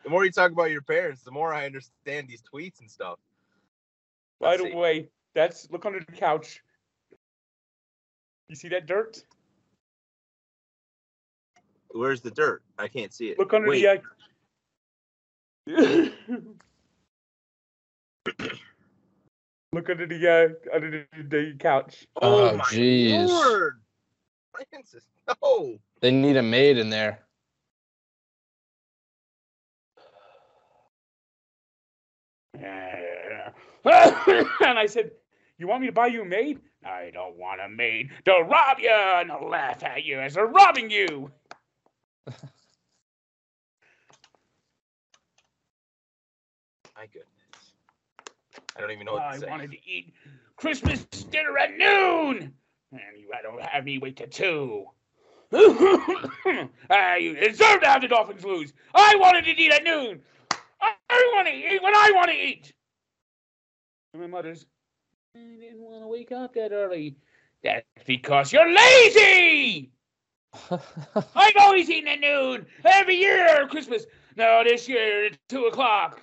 [0.04, 3.18] The more you talk about your parents, the more I understand these tweets and stuff.
[4.38, 4.74] By Let's the see.
[4.74, 6.62] way, that's look under the couch.
[8.50, 9.24] You see that dirt?
[11.92, 12.62] Where's the dirt?
[12.78, 13.38] I can't see it.
[13.38, 14.02] Look under Wait,
[15.66, 16.10] the.
[16.28, 16.38] Uh...
[19.72, 22.06] look under the uh, under the, the couch.
[22.20, 23.26] oh, Oh, my jeez.
[23.26, 23.80] lord,
[24.70, 25.04] Francis,
[25.42, 25.78] no.
[26.00, 27.20] They need a maid in there.
[33.84, 35.12] and I said,
[35.58, 36.60] "You want me to buy you a maid?
[36.84, 38.10] I don't want a maid.
[38.24, 41.30] They'll rob you and they'll laugh at you as they're robbing you."
[46.96, 47.28] My goodness.
[48.76, 49.48] I don't even know what I to say.
[49.48, 50.12] wanted to eat
[50.56, 52.52] Christmas dinner at noon,
[52.92, 54.86] and you don't have me wait till two.
[56.90, 58.72] Ah, you deserve to have the Dolphins lose.
[58.94, 60.20] I wanted to eat at noon.
[60.80, 62.72] I, I want to eat when I want to eat.
[64.12, 64.66] And my mother's,
[65.36, 67.16] I didn't want to wake up that early.
[67.62, 69.90] That's because you're lazy.
[70.70, 74.06] I've always eaten at noon every year Christmas.
[74.36, 76.22] No, this year it's two o'clock.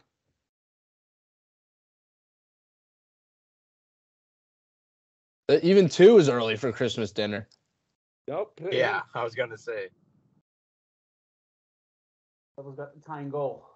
[5.61, 7.47] Even two is early for Christmas dinner.
[8.27, 8.59] Nope.
[8.71, 9.89] Yeah, I was gonna say.
[12.57, 13.65] Devil's got the tying goal.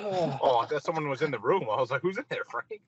[0.00, 1.64] Oh, I thought someone was in the room.
[1.64, 2.80] I was like, "Who's in there, Frank?"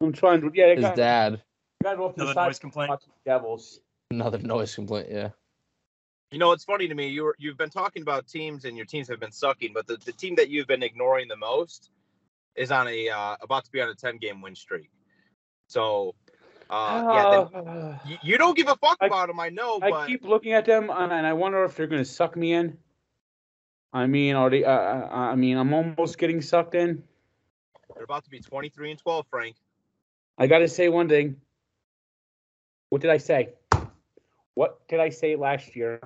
[0.00, 0.50] I'm trying to.
[0.52, 1.42] Yeah, His got, dad.
[1.82, 2.92] got to the Another noise complaint.
[3.24, 3.80] Devils.
[4.10, 5.08] Another noise complaint.
[5.10, 5.30] Yeah.
[6.30, 7.08] You know, it's funny to me.
[7.08, 9.96] You were, you've been talking about teams, and your teams have been sucking, but the,
[9.96, 11.90] the team that you've been ignoring the most
[12.56, 14.90] is on a uh, about to be on a ten game win streak.
[15.68, 16.14] So,
[16.70, 19.90] uh, yeah, then, you, you don't give a fuck I- about them, I know, I
[19.90, 22.52] but keep looking at them and, and I wonder if they're going to suck me
[22.52, 22.76] in.
[23.92, 24.64] I mean, are they?
[24.64, 27.02] Uh, uh, I mean, I'm almost getting sucked in.
[27.94, 29.56] they're about to be twenty three and twelve, Frank.
[30.36, 31.36] I got to say one thing.
[32.90, 33.54] What did I say?
[34.54, 36.00] What did I say last year?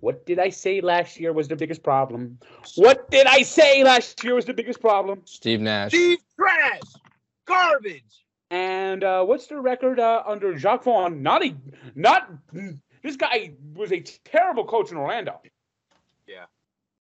[0.00, 2.38] What did I say last year was the biggest problem?
[2.74, 5.22] What did I say last year was the biggest problem?
[5.24, 5.92] Steve Nash.
[5.92, 6.80] Steve trash,
[7.46, 8.25] garbage.
[8.50, 11.22] And uh, what's the record uh, under Jacque Vaughn?
[11.22, 11.54] Not a,
[11.94, 12.30] not
[13.02, 15.40] this guy was a terrible coach in Orlando.
[16.26, 16.44] Yeah.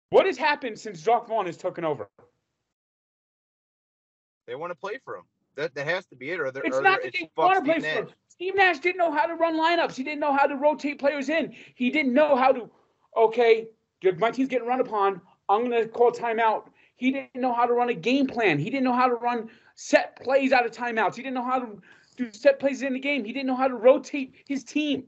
[0.09, 2.09] What has happened since Jacque Vaughn has taken over?
[4.47, 5.23] They want to play for him.
[5.55, 6.63] That that has to be it, or they're.
[6.63, 8.09] It's or not that they want to play Steve for him.
[8.27, 9.95] Steve Nash didn't know how to run lineups.
[9.95, 11.55] He didn't know how to rotate players in.
[11.75, 12.69] He didn't know how to.
[13.15, 13.67] Okay,
[14.17, 15.21] my team's getting run upon.
[15.47, 16.63] I'm going to call timeout.
[16.95, 18.57] He didn't know how to run a game plan.
[18.57, 21.15] He didn't know how to run set plays out of timeouts.
[21.15, 21.81] He didn't know how to
[22.15, 23.25] do set plays in the game.
[23.25, 25.03] He didn't know how to rotate his team.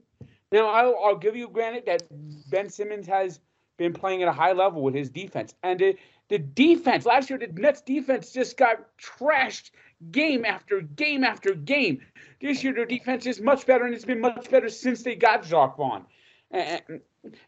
[0.52, 2.02] Now, I'll, I'll give you granted that
[2.50, 3.40] Ben Simmons has
[3.76, 5.54] been playing at a high level with his defense.
[5.62, 5.96] And the,
[6.28, 9.70] the defense, last year, the Nets defense just got trashed
[10.10, 12.00] game after game after game.
[12.40, 15.44] This year, their defense is much better, and it's been much better since they got
[15.44, 16.04] Jacque Vaughn.
[16.50, 17.00] And,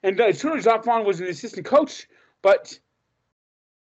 [0.03, 2.07] and uh, sure, Jacque Vaughn was an assistant coach,
[2.42, 2.79] but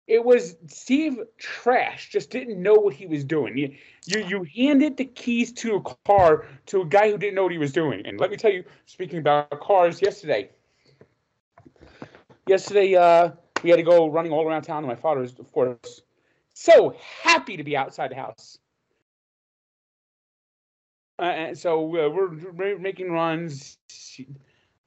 [0.07, 3.59] it was Steve Trash just didn't know what he was doing.
[3.59, 3.75] You,
[4.07, 7.53] you you handed the keys to a car to a guy who didn't know what
[7.53, 8.07] he was doing.
[8.07, 10.51] And let me tell you, speaking about cars, yesterday,
[12.47, 13.31] yesterday uh,
[13.63, 14.79] we had to go running all around town.
[14.79, 16.03] And my father was, of course,
[16.55, 18.59] so happy to be outside the house.
[21.19, 23.79] Uh, and so uh, we're, we're making runs.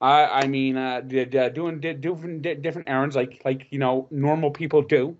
[0.02, 4.52] I I mean, uh, uh, doing different di- different errands like like you know normal
[4.52, 5.18] people do.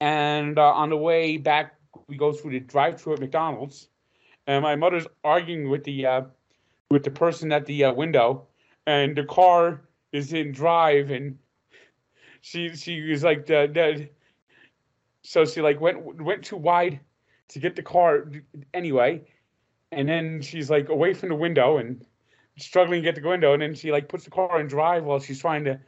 [0.00, 1.74] And uh, on the way back,
[2.08, 3.88] we go through the drive-through at McDonald's,
[4.46, 6.22] and my mother's arguing with the uh,
[6.90, 8.46] with the person at the uh, window,
[8.86, 9.82] and the car
[10.12, 11.38] is in drive, and
[12.40, 14.08] she she was like the, the
[15.22, 17.00] so she like went went too wide
[17.48, 18.30] to get the car
[18.72, 19.22] anyway,
[19.92, 22.06] and then she's like away from the window and
[22.60, 25.20] struggling to get the window, and then she like puts the car in drive while
[25.20, 25.78] she's trying to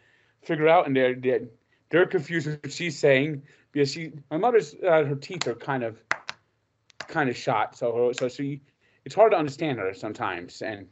[0.43, 1.43] figure out, and they're they're,
[1.91, 3.43] they're confused with what she's saying
[3.73, 6.03] because she my mother's uh, her teeth are kind of
[6.99, 8.61] kind of shot, so so she
[9.05, 10.87] it's hard to understand her sometimes, and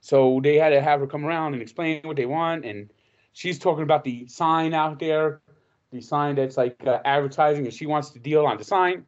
[0.00, 2.90] so they had to have her come around and explain what they want, and
[3.32, 5.40] she's talking about the sign out there,
[5.92, 9.04] the sign that's like uh, advertising, and she wants to deal on the sign.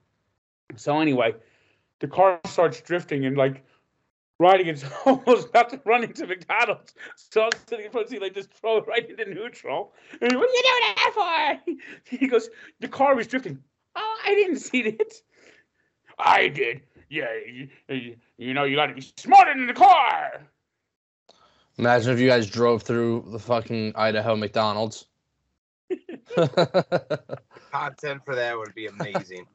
[0.77, 1.35] So anyway,
[2.01, 3.65] the car starts drifting and like
[4.41, 6.95] riding it's almost about to run into McDonald's.
[7.15, 9.93] So I'm sitting in front of the seat, like just throw it right into neutral.
[10.21, 11.73] And what are you doing that for?
[12.19, 12.49] He goes,
[12.81, 13.63] the car was drifting.
[13.95, 15.23] Oh, I didn't see it.
[16.19, 16.83] I did.
[17.09, 20.47] Yeah, you, you, you know, you got to be smarter than the car.
[21.77, 25.07] Imagine if you guys drove through the fucking Idaho McDonald's.
[27.73, 29.47] Content for that would be amazing.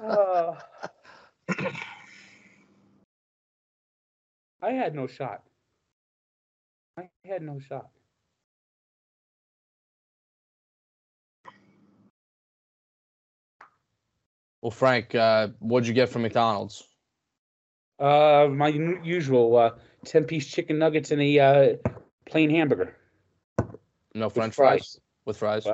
[0.00, 0.54] Uh,
[4.64, 5.42] I had no shot.
[6.98, 7.90] I had no shot.
[14.62, 16.82] well, Frank, uh, what'd you get from McDonald's?
[17.98, 19.70] Uh, my usual uh,
[20.06, 21.90] ten piece chicken nuggets and a uh,
[22.24, 22.96] plain hamburger.
[24.14, 24.98] No French fries.
[25.26, 25.66] With fries.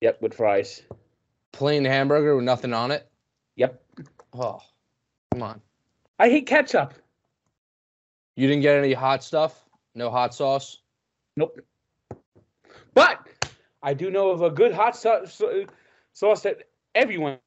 [0.00, 0.82] Yep, with fries.
[1.52, 3.10] Plain hamburger with nothing on it.
[3.56, 3.82] Yep.
[4.32, 4.60] Oh,
[5.32, 5.60] come on.
[6.20, 6.94] I hate ketchup.
[8.36, 9.64] You didn't get any hot stuff?
[9.94, 10.80] No hot sauce?
[11.36, 11.60] Nope.
[12.94, 13.20] But
[13.82, 15.24] I do know of a good hot sau-
[16.12, 17.38] sauce that everyone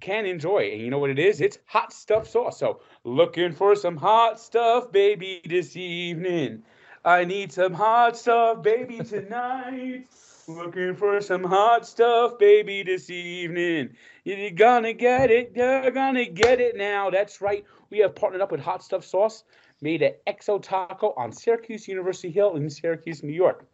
[0.00, 0.70] can enjoy.
[0.72, 1.40] And you know what it is?
[1.40, 2.58] It's hot stuff sauce.
[2.58, 6.62] So looking for some hot stuff, baby, this evening.
[7.04, 10.06] I need some hot stuff, baby, tonight.
[10.48, 13.90] Looking for some hot stuff, baby, this evening.
[14.24, 15.52] You're gonna get it.
[15.54, 17.10] You're gonna get it now.
[17.10, 17.64] That's right.
[17.90, 19.44] We have partnered up with Hot Stuff Sauce,
[19.82, 23.66] made at Exo Taco on Syracuse University Hill in Syracuse, New York.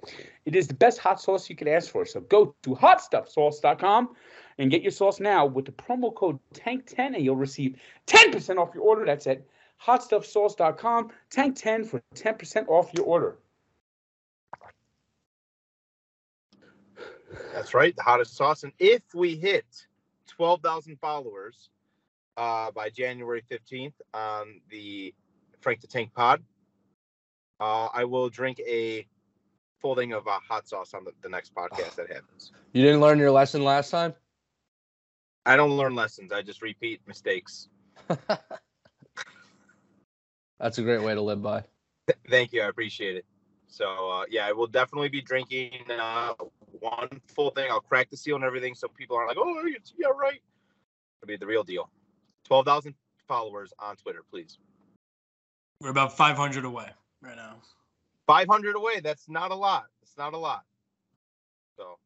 [0.46, 2.04] It is the best hot sauce you can ask for.
[2.04, 4.08] So go to hotstuffsauce.com
[4.58, 8.74] and get your sauce now with the promo code TANK10 and you'll receive 10% off
[8.74, 9.04] your order.
[9.04, 9.42] That's at
[9.84, 13.36] hotstuffsauce.com, TANK10 for 10% off your order.
[17.52, 18.64] That's right, the hottest sauce.
[18.64, 19.86] And if we hit
[20.28, 21.70] 12,000 followers
[22.36, 25.14] uh, by January 15th on the
[25.60, 26.42] Frank the Tank pod,
[27.60, 29.06] uh, I will drink a
[29.80, 32.52] full thing of uh, hot sauce on the, the next podcast that happens.
[32.72, 34.14] You didn't learn your lesson last time?
[35.46, 37.68] I don't learn lessons, I just repeat mistakes.
[40.60, 41.64] That's a great way to live by.
[42.28, 43.24] Thank you, I appreciate it.
[43.68, 46.32] So uh, yeah, I will definitely be drinking uh,
[46.80, 47.70] one full thing.
[47.70, 50.40] I'll crack the seal and everything, so people aren't like, "Oh, it's, yeah, right."
[51.20, 51.90] It'll be the real deal.
[52.44, 52.94] Twelve thousand
[53.26, 54.58] followers on Twitter, please.
[55.80, 56.88] We're about 500 away
[57.22, 57.56] right now.
[58.28, 59.00] Five hundred away.
[59.00, 59.86] That's not a lot.
[60.02, 60.62] It's not a lot.
[61.78, 61.98] So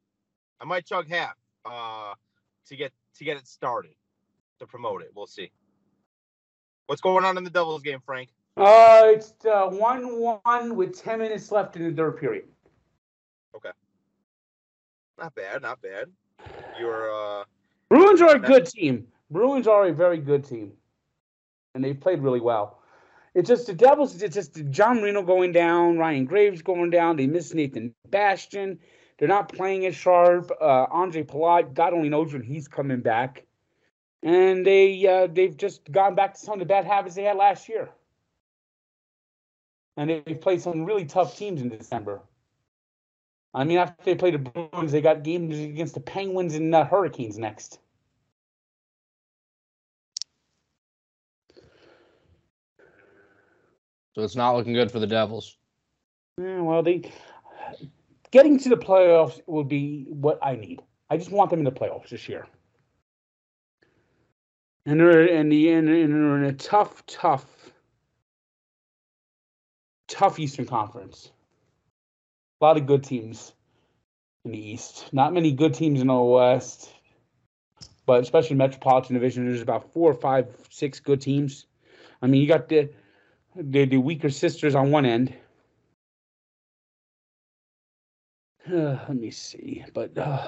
[0.61, 2.15] I might chug half uh,
[2.69, 3.95] to get to get it started
[4.61, 5.11] to promote it.
[5.17, 5.51] We'll see.
[6.87, 8.29] What's going on in the Devils game, Frank?
[8.57, 12.45] Uh, it's uh, 1 1 with 10 minutes left in the third period.
[13.57, 13.71] Okay.
[15.19, 16.07] Not bad, not bad.
[16.79, 17.45] You're uh,
[17.89, 19.09] Bruins are a good team.
[19.29, 20.73] Bruins are a very good team,
[21.75, 22.82] and they've played really well.
[23.35, 24.23] It's just the Devils.
[24.23, 27.17] It's just John Marino going down, Ryan Graves going down.
[27.17, 28.79] They miss Nathan Bastian.
[29.19, 30.51] They're not playing as sharp.
[30.61, 33.45] Uh, Ondrej Palat, God only knows when he's coming back.
[34.23, 37.37] And they uh, they've just gone back to some of the bad habits they had
[37.37, 37.91] last year.
[39.97, 42.21] And they've played some really tough teams in December.
[43.55, 46.85] I mean, after they played the Bruins, they got games against the Penguins and the
[46.85, 47.79] Hurricanes next.
[54.15, 55.57] So it's not looking good for the Devils.
[56.39, 57.11] Yeah, well, they
[58.31, 60.81] getting to the playoffs will be what I need.
[61.11, 62.47] I just want them in the playoffs this year.
[64.85, 67.71] And they're in the and they're in a tough, tough,
[70.09, 71.31] tough Eastern Conference.
[72.61, 73.53] A lot of good teams
[74.45, 75.13] in the East.
[75.13, 76.91] Not many good teams in the West,
[78.07, 81.67] but especially Metropolitan Division, there's about four, five, six good teams.
[82.21, 82.91] I mean, you got the
[83.57, 85.35] the, the weaker sisters on one end.
[88.71, 90.47] Uh, let me see, but uh,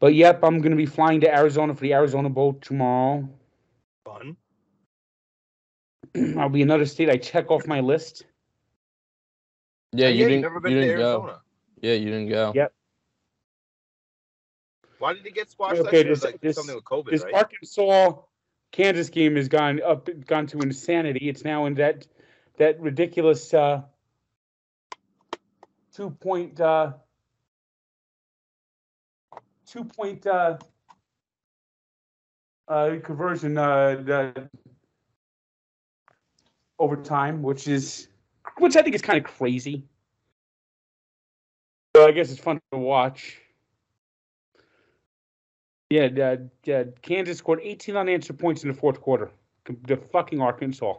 [0.00, 3.28] but yep, I'm gonna be flying to Arizona for the Arizona Bowl tomorrow.
[4.04, 4.36] fun.
[6.36, 8.24] I'll be another state I check off my list.
[9.92, 10.42] Yeah, you you've didn't.
[10.42, 11.36] never been you to didn't go.
[11.80, 12.52] Yeah, you didn't go.
[12.56, 12.72] Yep.
[14.98, 15.80] Why did he get squashed?
[15.80, 17.34] Okay, this- like this- something with COVID, This right?
[17.34, 18.14] Arkansas
[18.72, 21.28] Kansas game has gone up, gone to insanity.
[21.28, 22.06] It's now in that
[22.58, 23.82] that ridiculous uh,
[25.94, 26.92] two point uh,
[29.66, 30.58] two point uh,
[32.68, 34.48] uh, conversion uh, the
[36.78, 38.08] overtime, which is
[38.58, 39.84] which I think is kind of crazy.
[41.96, 43.38] So I guess it's fun to watch.
[45.90, 49.32] Yeah, uh, uh, Kansas scored 18 unanswered points in the fourth quarter.
[49.86, 50.94] The fucking Arkansas.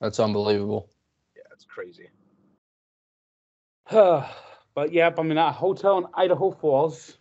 [0.00, 0.90] That's unbelievable.
[1.36, 2.10] Yeah, it's crazy.
[3.90, 7.16] but yep, I'm in a hotel in Idaho Falls.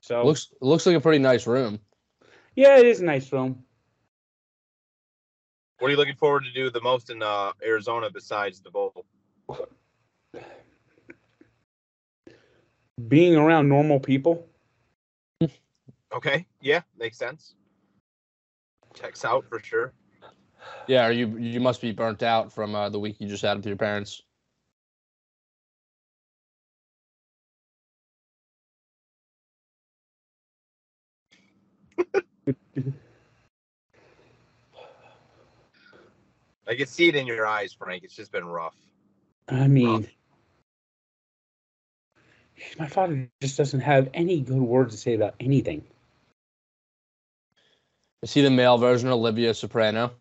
[0.00, 1.78] So Looks looks like a pretty nice room.
[2.56, 3.62] yeah, it is a nice room.
[5.78, 9.06] What are you looking forward to do the most in uh, Arizona besides the bowl?
[13.06, 14.48] Being around normal people.
[16.12, 17.54] Okay, yeah, makes sense.
[18.94, 19.92] Checks out for sure.
[20.86, 23.58] Yeah, or you you must be burnt out from uh, the week you just had
[23.58, 24.22] with your parents.
[36.66, 38.02] I can see it in your eyes, Frank.
[38.04, 38.76] It's just been rough.
[39.48, 40.08] I mean,
[42.78, 45.84] my father just doesn't have any good words to say about anything.
[48.22, 50.12] Is he the male version of Olivia Soprano?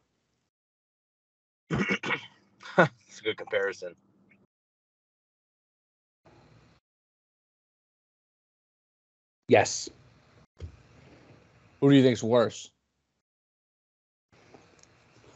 [1.69, 1.79] it's
[2.77, 3.95] a good comparison.
[9.47, 9.89] Yes.
[11.81, 12.69] Who do you think's worse?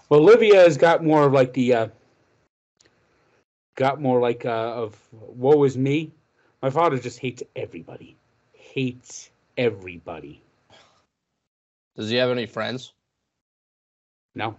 [0.09, 1.87] Well, Olivia has got more of like the uh,
[3.75, 6.11] got more like uh, of woe is me.
[6.61, 8.15] My father just hates everybody.
[8.53, 10.41] Hates everybody.
[11.95, 12.93] Does he have any friends?
[14.35, 14.55] No.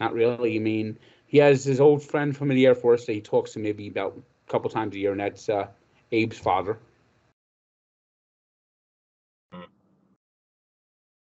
[0.00, 0.56] Not really.
[0.56, 3.60] I mean, he has his old friend from the Air Force that he talks to
[3.60, 5.68] maybe about a couple times a year, and that's uh,
[6.12, 6.78] Abe's father.
[9.52, 9.62] Hmm.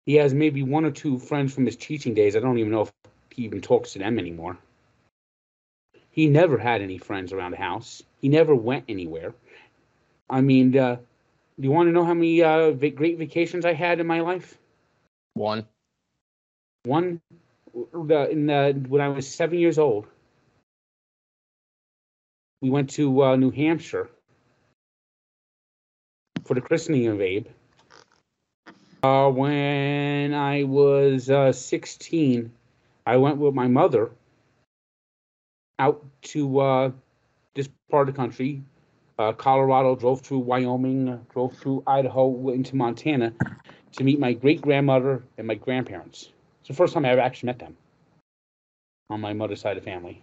[0.06, 2.36] He has maybe one or two friends from his teaching days.
[2.36, 2.92] I don't even know if
[3.32, 4.58] he even talks to them anymore.
[6.12, 8.04] He never had any friends around the house.
[8.22, 9.34] He never went anywhere.
[10.30, 10.98] I mean, uh,
[11.60, 14.22] do you want to know how many uh, va- great vacations I had in my
[14.22, 14.58] life?
[15.34, 15.66] One.
[16.84, 17.22] One,
[17.74, 20.08] the, in the, when I was seven years old,
[22.62, 24.10] we went to uh, New Hampshire
[26.44, 27.48] for the christening of Abe.
[29.04, 32.52] Uh, when I was uh, 16,
[33.06, 34.12] I went with my mother
[35.80, 36.92] out to uh,
[37.58, 38.62] this part of the country,
[39.18, 43.34] uh, Colorado, drove through Wyoming, drove through Idaho, into Montana
[43.94, 46.32] to meet my great grandmother and my grandparents.
[46.62, 47.76] It's the first time I ever actually met them
[49.10, 50.22] on my mother's side of the family.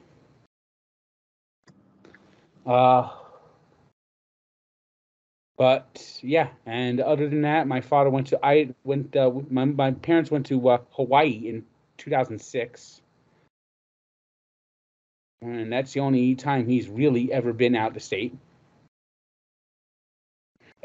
[2.64, 3.10] Uh,
[5.58, 9.90] but yeah, and other than that, my father went to I went uh, my my
[9.90, 11.64] parents went to uh, Hawaii in
[11.98, 13.02] 2006,
[15.44, 18.36] and that's the only time he's really ever been out of the state.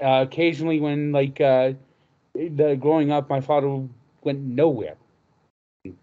[0.01, 1.73] Uh, occasionally, when like uh,
[2.33, 3.83] the growing up, my father
[4.23, 4.95] went nowhere.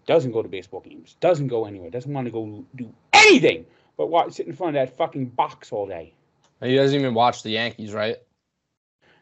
[0.06, 1.16] Doesn't go to baseball games.
[1.20, 1.90] Doesn't go anywhere.
[1.90, 5.72] Doesn't want to go do anything but watch, sit in front of that fucking box
[5.72, 6.12] all day.
[6.60, 8.16] And he doesn't even watch the Yankees, right?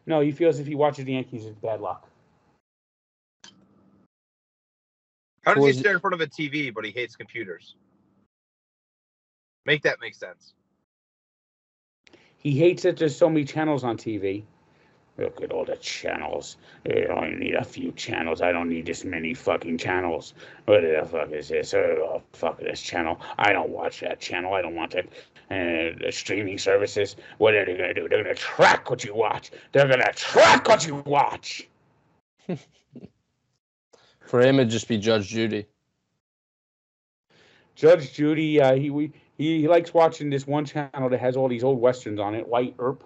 [0.05, 2.07] No, he feels if he watches the Yankees, it's bad luck.
[5.43, 7.75] How does he is stare in front of a TV but he hates computers?
[9.65, 10.53] Make that make sense.
[12.37, 14.43] He hates that there's so many channels on TV.
[15.17, 16.57] Look at all the channels.
[16.85, 18.41] I only need a few channels.
[18.41, 20.33] I don't need this many fucking channels.
[20.65, 21.73] What the fuck is this?
[21.73, 23.21] Oh, fuck this channel.
[23.37, 24.53] I don't watch that channel.
[24.53, 25.09] I don't want it.
[25.49, 28.09] And the streaming services, what are they going to do?
[28.09, 29.51] They're going to track what you watch.
[29.71, 31.67] They're going to track what you watch.
[34.25, 35.65] For him, it'd just be Judge Judy.
[37.75, 41.47] Judge Judy, uh, he, we, he he likes watching this one channel that has all
[41.47, 42.47] these old westerns on it.
[42.47, 43.03] Wyatt Earp,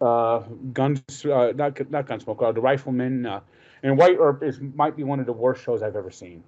[0.00, 0.40] uh,
[0.72, 3.40] guns, uh, not not Gunsmoke, uh, the Rifleman, uh,
[3.82, 6.42] and Wyatt Earp is might be one of the worst shows I've ever seen.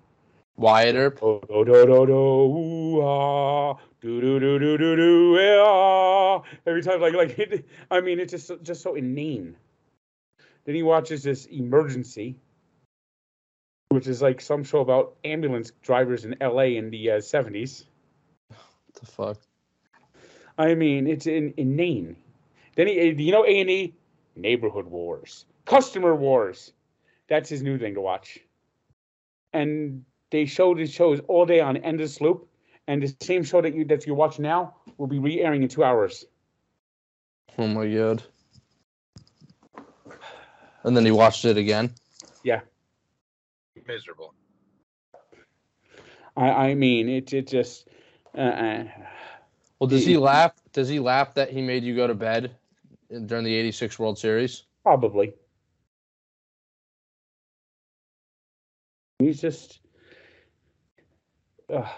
[0.56, 1.18] Wyatt Earp.
[1.22, 6.42] Oh, do do do do ooh, ah, do do do do do do ah.
[6.66, 9.56] Every time, like like, it, I mean, it's just just so inane.
[10.64, 12.36] Then he watches this Emergency,
[13.88, 16.76] which is like some show about ambulance drivers in L.A.
[16.76, 17.84] in the uh, '70s.
[17.84, 17.93] What
[18.94, 19.38] the fuck?
[20.58, 22.16] I mean, it's in, inane.
[22.76, 23.94] Then he, you know, A and E,
[24.36, 26.72] neighborhood wars, customer wars.
[27.28, 28.38] That's his new thing to watch.
[29.52, 32.48] And they showed his shows all day on Endless Loop,
[32.86, 35.84] and the same show that you that you're watching now will be re-airing in two
[35.84, 36.24] hours.
[37.58, 38.22] Oh my god.
[40.82, 41.94] And then he watched it again.
[42.42, 42.60] Yeah.
[43.86, 44.34] Miserable.
[46.36, 47.88] I, I mean, it it just.
[48.36, 48.84] Uh, uh,
[49.78, 50.52] Well, does he laugh?
[50.72, 52.56] Does he laugh that he made you go to bed
[53.26, 54.64] during the '86 World Series?
[54.82, 55.34] Probably.
[59.18, 59.80] He's just
[61.72, 61.88] uh,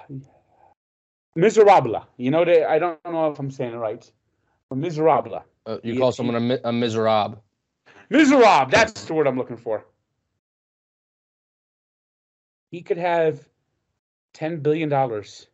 [1.34, 2.06] miserable.
[2.16, 4.08] You know, they, I don't know if I'm saying it right.
[4.74, 5.42] Miserable.
[5.64, 7.42] Uh, you call he- someone a, mi- a miserable.
[8.10, 8.70] Miserable.
[8.70, 9.84] That's the word I'm looking for.
[12.70, 13.40] He could have
[14.34, 15.46] ten billion dollars,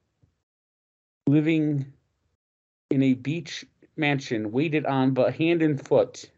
[1.26, 1.92] living
[2.90, 3.64] in a beach
[3.96, 6.30] mansion, waited on but hand and foot,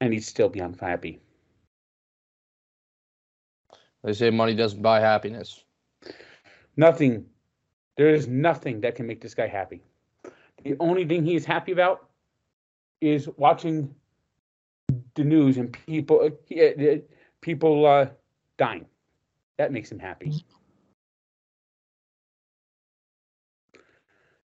[0.00, 1.20] and he'd still be unhappy.
[4.04, 5.64] They say money doesn't buy happiness.
[6.76, 7.26] Nothing.
[7.96, 9.82] There is nothing that can make this guy happy.
[10.62, 12.08] The only thing he is happy about
[13.00, 13.94] is watching
[15.14, 16.96] the news and people uh,
[17.40, 18.06] people uh,
[18.56, 18.86] dying.
[19.56, 20.44] That makes him happy.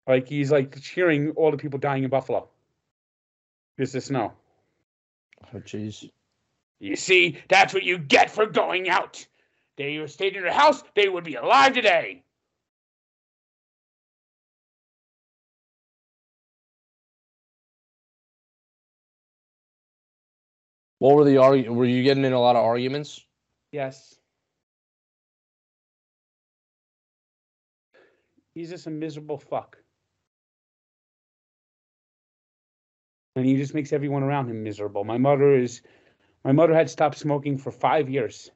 [0.07, 2.49] Like he's like cheering all the people dying in Buffalo.
[3.77, 4.33] Because of snow.
[5.55, 6.11] Oh, jeez.
[6.81, 9.25] You see, that's what you get for going out.
[9.77, 12.23] They were stayed in their house, they would be alive today.
[20.99, 23.27] What were the argu- Were you getting in a lot of arguments?
[23.73, 24.15] Yes.
[28.55, 29.82] He's just a miserable fuck.
[33.37, 35.05] And he just makes everyone around him miserable.
[35.05, 35.83] My mother is
[36.45, 38.51] my mother had stopped smoking for five years.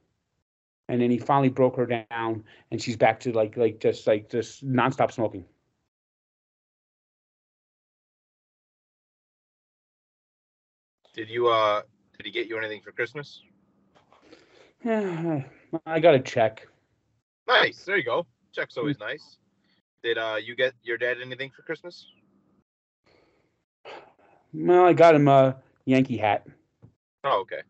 [0.89, 4.29] And then he finally broke her down and she's back to like like just like
[4.29, 5.45] just nonstop smoking.
[11.13, 11.81] Did you uh
[12.15, 13.41] did he get you anything for Christmas?
[14.83, 15.41] Yeah,
[15.85, 16.67] I got a check.
[17.47, 17.83] Nice.
[17.83, 18.27] There you go.
[18.53, 19.37] Check's always nice.
[20.03, 22.05] Did uh you get your dad anything for Christmas?
[24.53, 26.45] Well, I got him a Yankee hat.
[27.23, 27.61] Oh, okay.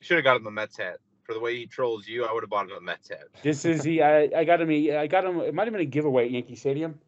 [0.00, 0.98] You should have got him a Mets hat.
[1.24, 3.24] For the way he trolls you, I would have bought him a Mets hat.
[3.42, 4.00] This is he.
[4.00, 4.70] I, I got him.
[4.70, 5.40] A, I got him.
[5.40, 7.00] It might have been a giveaway at Yankee Stadium.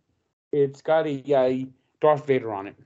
[0.52, 1.66] It's got a, uh
[2.00, 2.76] Darth Vader on it.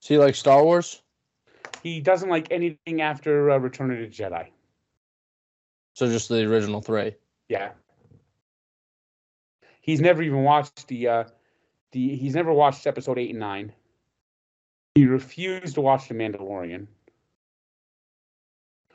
[0.00, 1.02] Does he like Star Wars.
[1.82, 4.48] He doesn't like anything after uh, Return of the Jedi.
[5.94, 7.14] So just the original three.
[7.48, 7.72] Yeah.
[9.80, 11.24] He's never even watched the uh
[11.94, 13.72] the he's never watched episode 8 and 9.
[14.96, 16.86] He refused to watch The Mandalorian.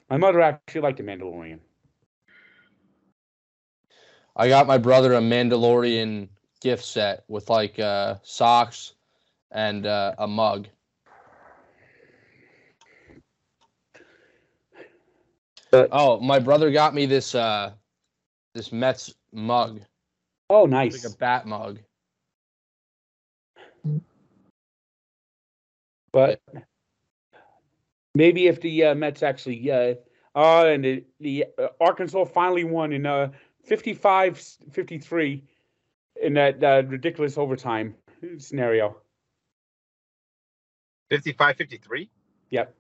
[0.10, 1.60] My mother actually liked The Mandalorian.
[4.36, 6.30] I got my brother a Mandalorian
[6.62, 8.94] gift set with like uh, socks
[9.52, 10.68] and uh, a mug.
[15.72, 17.72] But- Oh, my brother got me this uh,
[18.56, 19.82] this Mets mug,
[20.50, 21.04] Oh, nice.
[21.04, 21.80] like a bat mug.
[26.12, 26.42] But
[28.16, 29.96] maybe if the uh, Mets actually, uh,
[30.36, 33.30] uh, and the, the uh, Arkansas finally won in uh,
[33.66, 34.38] 55
[34.72, 35.44] 53
[36.22, 37.96] in that uh, ridiculous overtime
[38.38, 38.98] scenario.
[41.10, 42.10] 55 53?
[42.52, 42.76] Yep.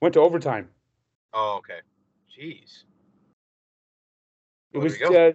[0.00, 0.68] Went to overtime.
[1.32, 1.80] Oh, okay.
[2.38, 2.84] Jeez.
[4.72, 5.32] It was, uh,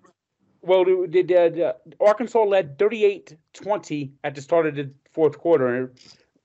[0.62, 5.94] well, the, the, the, Arkansas led 38 20 at the start of the fourth quarter,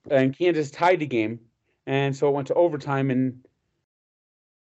[0.09, 1.39] and Kansas tied the game.
[1.85, 3.45] And so it went to overtime, and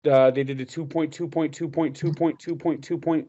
[0.10, 2.98] uh, they did a two point, two point, two point, two point, two point, two
[2.98, 3.28] point.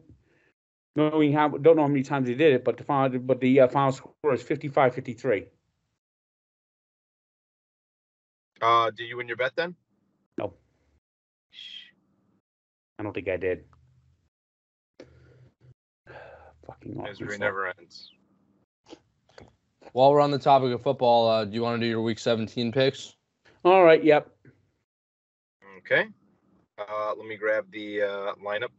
[0.95, 3.61] Knowing how, don't know how many times they did it, but the final, but the
[3.61, 5.45] uh, final score is 55 53.
[8.61, 9.75] Uh, did you win your bet then?
[10.37, 10.53] No.
[12.99, 13.65] I don't think I did.
[16.67, 17.37] Fucking Misery Arkansas.
[17.37, 18.11] never ends.
[19.91, 22.17] While we're on the topic of football, uh, do you want to do your Week
[22.17, 23.15] 17 picks?
[23.63, 24.29] All right, yep.
[25.77, 26.07] Okay.
[26.77, 28.71] Uh, let me grab the uh, lineup,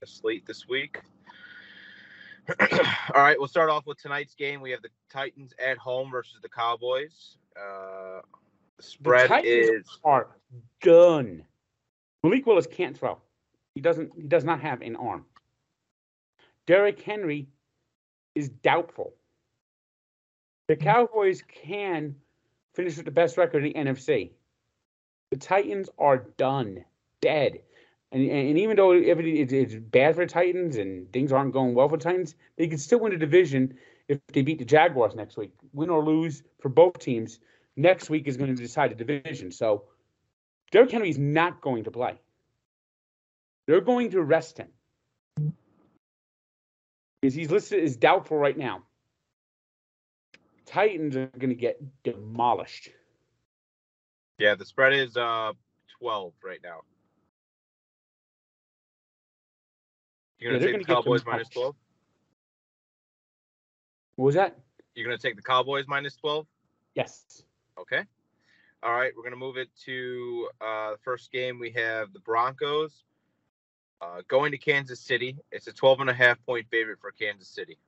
[0.00, 0.98] the slate this week.
[2.60, 4.60] All right, we'll start off with tonight's game.
[4.60, 7.36] We have the Titans at home versus the Cowboys.
[7.56, 8.20] Uh,
[8.76, 10.28] the spread Titans is are
[10.80, 11.44] done.
[12.24, 13.18] Malik Willis can't throw.
[13.74, 14.10] He doesn't.
[14.16, 15.24] He does not have an arm.
[16.66, 17.48] Derrick Henry
[18.34, 19.14] is doubtful.
[20.68, 20.82] The hmm.
[20.82, 22.16] Cowboys can
[22.74, 24.30] finish with the best record in the NFC.
[25.30, 26.84] The Titans are done,
[27.20, 27.60] dead.
[28.12, 31.96] And, and even though it's bad for the Titans and things aren't going well for
[31.96, 33.74] the Titans, they can still win the division
[34.08, 35.52] if they beat the Jaguars next week.
[35.72, 37.38] Win or lose for both teams,
[37.76, 39.50] next week is going to decide the division.
[39.50, 39.84] So
[40.70, 42.20] Derrick Henry is not going to play.
[43.66, 44.68] They're going to rest him
[47.22, 48.82] because he's listed as doubtful right now.
[50.66, 52.90] Titans are going to get demolished.
[54.38, 55.52] Yeah, the spread is uh
[56.00, 56.80] 12 right now.
[60.38, 61.76] You're Yeah, gonna they're take the Cowboys minus 12.
[64.16, 64.58] What was that?
[64.94, 66.46] You're gonna take the Cowboys minus 12.
[66.96, 67.44] Yes.
[67.78, 68.02] Okay.
[68.82, 71.60] All right, we're gonna move it to uh, the first game.
[71.60, 73.04] We have the Broncos
[74.02, 75.36] uh, going to Kansas City.
[75.52, 77.78] It's a 12 and a half point favorite for Kansas City.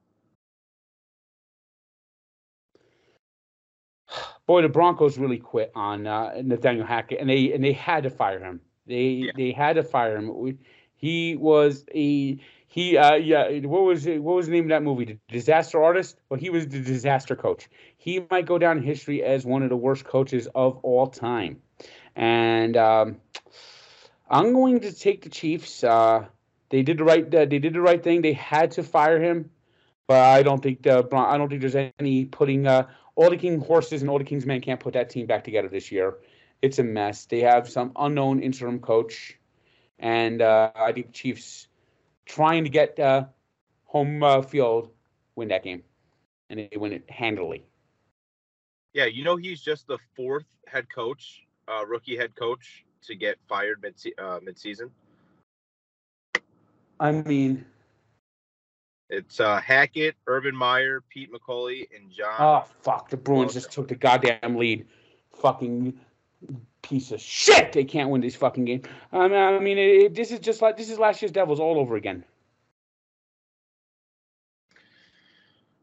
[4.46, 8.10] Boy, the Broncos really quit on uh, Nathaniel Hackett, and they and they had to
[8.10, 8.60] fire him.
[8.86, 9.32] They Yeah.
[9.36, 10.58] they had to fire him.
[10.94, 12.38] He was a
[12.68, 12.96] he.
[12.96, 13.48] Uh, yeah.
[13.60, 15.04] What was it, what was the name of that movie?
[15.04, 16.20] The Disaster Artist.
[16.28, 17.68] Well, he was the disaster coach.
[17.96, 21.60] He might go down in history as one of the worst coaches of all time.
[22.16, 23.16] And um,
[24.29, 25.85] I'm going to take the Chiefs.
[25.85, 26.27] Uh,
[26.70, 27.35] they did the right.
[27.35, 28.22] Uh, they did the right thing.
[28.22, 29.51] They had to fire him,
[30.07, 32.66] but I don't think the I don't think there's any putting.
[32.66, 35.45] Uh, all the King horses and all the King's men can't put that team back
[35.45, 36.16] together this year.
[36.62, 37.27] It's a mess.
[37.27, 39.39] They have some unknown interim coach,
[39.99, 41.68] and uh, I think Chiefs
[42.27, 43.27] trying to get uh,
[43.85, 44.91] home uh, field
[45.37, 45.83] win that game,
[46.49, 47.66] and they win it handily.
[48.95, 53.36] Yeah, you know he's just the fourth head coach, uh, rookie head coach to get
[53.48, 54.90] fired mid uh, mid season.
[57.00, 57.64] I mean,
[59.11, 62.34] It's uh, Hackett, Urban Meyer, Pete McCauley, and John.
[62.38, 64.86] oh fuck, the Bruins just took the goddamn lead.
[65.32, 65.98] Fucking
[66.82, 67.72] piece of shit.
[67.72, 68.82] They can't win this fucking game.
[69.12, 71.61] I mean, I mean, it, it- this is just like this is last year's Devils
[71.61, 72.24] all over again.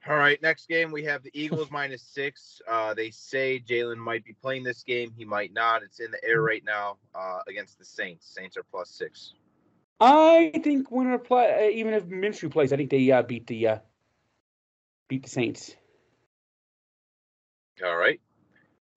[0.07, 2.59] All right, next game we have the Eagles minus six.
[2.67, 5.13] Uh, they say Jalen might be playing this game.
[5.15, 5.83] He might not.
[5.83, 8.25] It's in the air right now uh, against the Saints.
[8.27, 9.33] Saints are plus six.
[9.99, 13.67] I think winner play, uh, even if Minshew plays, I think they uh, beat the
[13.67, 13.77] uh,
[15.07, 15.75] beat the Saints.
[17.83, 18.19] All right.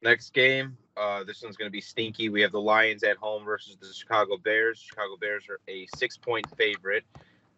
[0.03, 0.79] Next game.
[0.97, 2.31] Uh, this one's going to be stinky.
[2.31, 4.79] We have the Lions at home versus the Chicago Bears.
[4.79, 7.05] Chicago Bears are a six point favorite.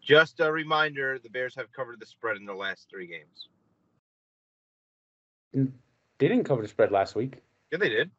[0.07, 3.49] Just a reminder the Bears have covered the spread in their last three games.
[5.53, 7.43] They didn't cover the spread last week.
[7.73, 8.13] Yeah, they did.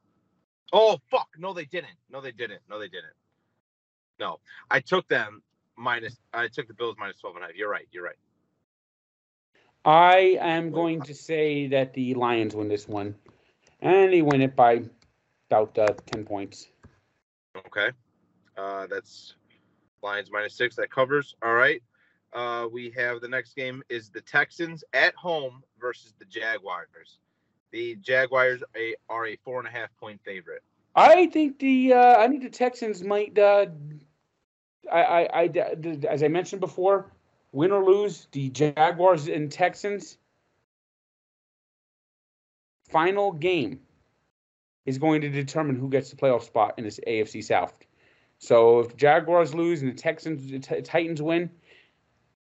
[0.74, 1.30] Oh, fuck.
[1.38, 1.96] No, they didn't.
[2.12, 2.60] No, they didn't.
[2.70, 3.14] No, they didn't.
[4.20, 5.42] No, I took them
[5.78, 7.56] minus, I took the Bills minus 12 and a half.
[7.56, 7.88] You're right.
[7.92, 8.16] You're right.
[9.86, 13.16] I am going to say that the Lions win this one,
[13.80, 14.84] and they win it by
[15.50, 16.68] about uh, ten points.
[17.56, 17.92] Okay.
[18.58, 19.36] Uh, that's
[20.08, 20.76] Lions minus six.
[20.78, 21.36] That covers.
[21.42, 21.82] All right.
[22.34, 27.20] Uh, we have the next game is the Texans at home versus the Jaguars.
[27.72, 28.64] The Jaguars
[29.10, 30.64] are a four and a half point favorite.
[30.96, 33.38] I think the uh, I think the Texans might.
[33.38, 33.68] Uh,
[34.92, 35.50] I, I, I,
[36.08, 37.12] as I mentioned before,
[37.52, 40.18] win or lose, the Jaguars and Texans
[42.90, 43.82] final game
[44.86, 47.78] is going to determine who gets the playoff spot in this AFC South.
[48.40, 51.50] So if the Jaguars lose and the Texans, the Titans win,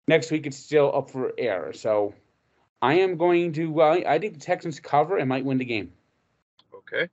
[0.08, 1.74] next week it's still up for air.
[1.74, 2.14] So
[2.82, 3.72] I am going to.
[3.72, 5.94] Well, I think the Texans cover and might win the game.
[6.74, 7.10] Okay.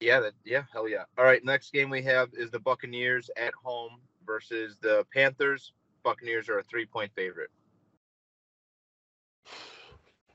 [0.00, 1.04] Yeah, that yeah, hell yeah.
[1.16, 5.72] All right, next game we have is the Buccaneers at home versus the Panthers.
[6.04, 7.50] Buccaneers are a three point favorite.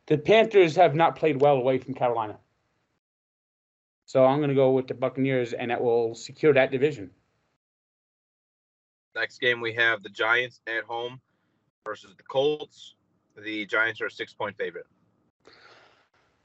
[0.08, 2.38] the Panthers have not played well away from Carolina.
[4.14, 7.10] So I'm going to go with the Buccaneers, and that will secure that division.
[9.16, 11.20] Next game we have the Giants at home
[11.84, 12.94] versus the Colts.
[13.36, 14.86] The Giants are a six point favorite.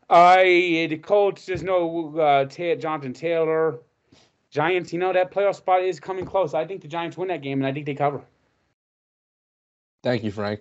[0.08, 1.44] I the Colts.
[1.44, 3.80] There's no uh, Ta- Jonathan Taylor.
[4.50, 4.90] Giants.
[4.94, 6.54] You know that playoff spot is coming close.
[6.54, 8.22] I think the Giants win that game, and I think they cover.
[10.02, 10.60] Thank you, Frank.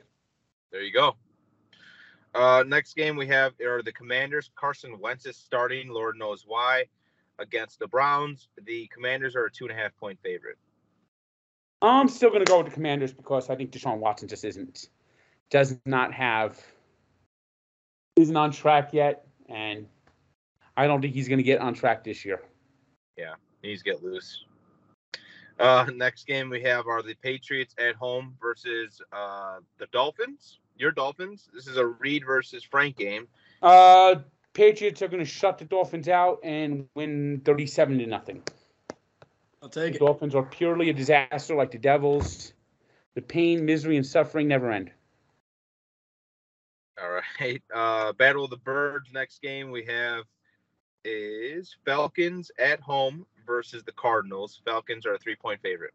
[0.73, 1.15] There you go.
[2.35, 4.51] Uh, next game we have are the Commanders.
[4.55, 5.87] Carson Wentz is starting.
[5.87, 6.83] Lord knows why.
[7.39, 10.57] Against the Browns, the Commanders are a two and a half point favorite.
[11.81, 14.89] I'm still going to go with the Commanders because I think Deshaun Watson just isn't,
[15.51, 16.59] does not have,
[18.15, 19.85] isn't on track yet, and
[20.75, 22.41] I don't think he's going to get on track this year.
[23.15, 24.43] Yeah, knees get loose.
[25.59, 30.59] Uh, next game we have are the Patriots at home versus uh, the Dolphins.
[30.77, 31.49] Your Dolphins.
[31.53, 33.27] This is a Reed versus Frank game.
[33.61, 34.15] Uh,
[34.57, 38.41] Patriots are going to shut the Dolphins out and win 37 to nothing.
[39.61, 39.99] I'll take The it.
[39.99, 42.53] Dolphins are purely a disaster like the Devils.
[43.13, 44.89] The pain, misery, and suffering never end.
[46.99, 47.61] All right.
[47.73, 49.13] Uh, Battle of the Birds.
[49.13, 50.23] Next game we have
[51.05, 54.59] is Falcons at home versus the Cardinals.
[54.65, 55.93] Falcons are a three-point favorite.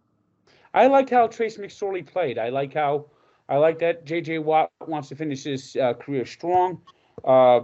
[0.73, 2.39] I like how Trace McSorley played.
[2.39, 3.07] I like how
[3.49, 4.39] I like that J.J.
[4.39, 6.81] Watt wants to finish his uh, career strong.
[7.25, 7.63] Uh,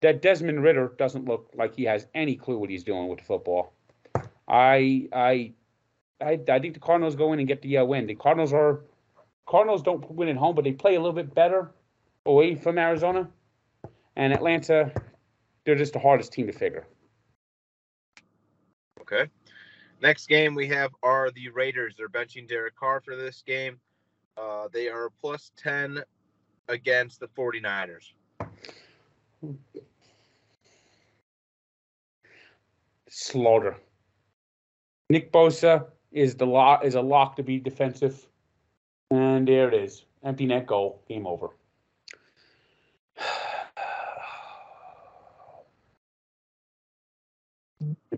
[0.00, 3.24] that Desmond Ridder doesn't look like he has any clue what he's doing with the
[3.24, 3.72] football.
[4.46, 5.52] I I
[6.20, 8.06] I, I think the Cardinals go in and get the uh, win.
[8.06, 8.80] The Cardinals are
[9.46, 11.70] Cardinals don't win at home, but they play a little bit better
[12.26, 13.28] away from Arizona.
[14.16, 14.92] And Atlanta,
[15.64, 16.86] they're just the hardest team to figure.
[19.00, 19.30] Okay.
[20.02, 21.94] Next game we have are the Raiders.
[21.96, 23.80] They're benching Derek Carr for this game.
[24.36, 26.00] Uh, they are plus 10
[26.68, 28.12] against the 49ers.
[33.08, 33.76] Slaughter.
[35.10, 38.26] Nick Bosa is the lock is a lock to be defensive,
[39.10, 41.48] and there it is, empty net goal, game over.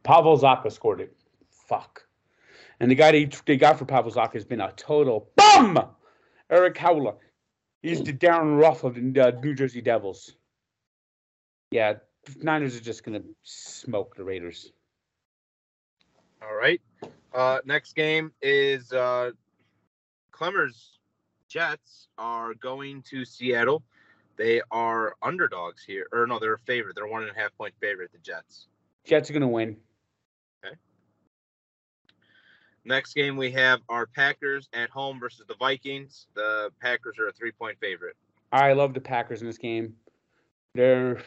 [0.03, 1.17] Pavel Zacha scored it.
[1.51, 2.07] Fuck.
[2.81, 5.79] And the guy they, they got for Pavel Zacha has been a total bum.
[6.51, 7.15] Erik Haula.
[7.83, 10.35] He's the Darin Ruf of the uh, New Jersey Devils.
[11.71, 11.95] Yeah,
[12.43, 14.73] Niners are just gonna smoke the Raiders.
[16.43, 16.81] All right.
[17.35, 19.31] Uh, next game is uh,
[20.33, 20.99] Clemmer's
[21.49, 23.83] Jets are going to Seattle.
[24.37, 26.95] They are underdogs here, or no, they're a favorite.
[26.97, 28.11] They're one and a half point favorite.
[28.13, 28.69] The Jets.
[29.05, 29.77] Jets are gonna win.
[30.65, 30.75] Okay.
[32.85, 36.27] Next game we have our Packers at home versus the Vikings.
[36.35, 38.17] The Packers are a three point favorite.
[38.51, 39.95] I love the Packers in this game.
[40.75, 41.23] They're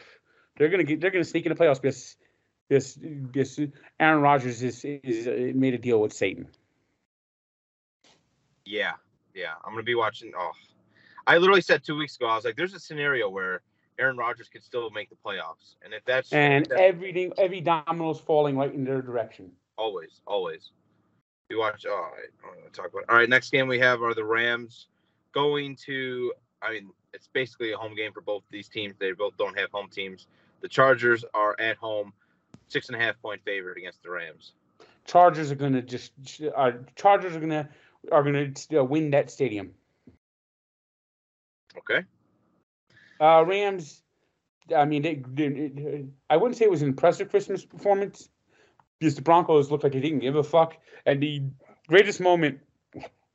[0.58, 2.16] they're gonna get they're gonna sneak in the playoffs because
[2.68, 3.60] this this
[4.00, 6.48] Aaron Rodgers is is uh, made a deal with Satan.
[8.64, 8.92] Yeah,
[9.34, 9.52] yeah.
[9.64, 10.32] I'm gonna be watching.
[10.36, 10.52] Oh,
[11.26, 12.26] I literally said two weeks ago.
[12.26, 13.62] I was like, "There's a scenario where
[13.98, 18.20] Aaron Rodgers could still make the playoffs, and if that's And that's everything every domino's
[18.20, 19.52] falling right in their direction.
[19.76, 20.70] always, always."
[21.50, 21.84] We watch.
[21.86, 23.04] Oh, all right, I'm gonna talk about.
[23.08, 24.86] All right, next game we have are the Rams
[25.32, 26.32] going to.
[26.62, 28.94] I mean, it's basically a home game for both these teams.
[28.98, 30.26] They both don't have home teams.
[30.62, 32.14] The Chargers are at home,
[32.68, 34.52] six and a half point favorite against the Rams.
[35.04, 36.12] Chargers are gonna just
[36.56, 37.68] uh, Chargers are gonna
[38.10, 39.72] are gonna uh, win that stadium.
[41.76, 42.04] Okay.
[43.20, 44.02] Uh, Rams.
[44.74, 48.30] I mean, they, they, I wouldn't say it was an impressive Christmas performance
[48.98, 50.78] because the Broncos looked like they didn't give a fuck.
[51.04, 51.42] And the
[51.86, 52.60] greatest moment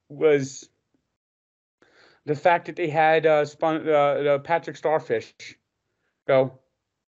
[0.09, 0.69] was
[2.25, 5.33] the fact that they had uh, spun, uh, uh, Patrick Starfish
[6.27, 6.59] go,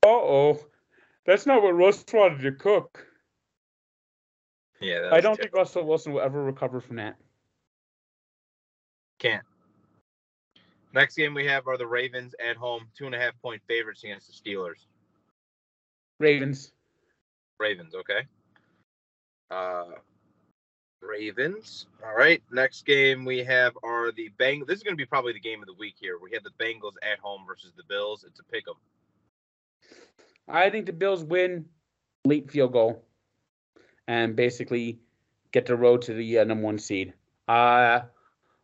[0.02, 0.60] uh oh,
[1.26, 3.06] that's not what Russ wanted to cook.
[4.80, 5.08] Yeah.
[5.12, 7.16] I don't ter- think Russell Wilson will ever recover from that.
[9.18, 9.44] Can't.
[10.92, 14.04] Next game we have are the Ravens at home, two and a half point favorites
[14.04, 14.86] against the Steelers.
[16.20, 16.72] Ravens.
[17.58, 18.26] Ravens, okay.
[19.50, 19.84] Uh,
[21.00, 21.86] Ravens.
[22.04, 22.42] All right.
[22.50, 24.64] Next game we have are the Bang.
[24.66, 26.18] This is going to be probably the game of the week here.
[26.20, 28.24] We have the Bengals at home versus the Bills.
[28.26, 28.74] It's a pick 'em.
[30.48, 31.66] I think the Bills win
[32.24, 33.04] late field goal
[34.06, 34.98] and basically
[35.52, 37.12] get the road to the uh, number one seed.
[37.48, 38.00] Uh,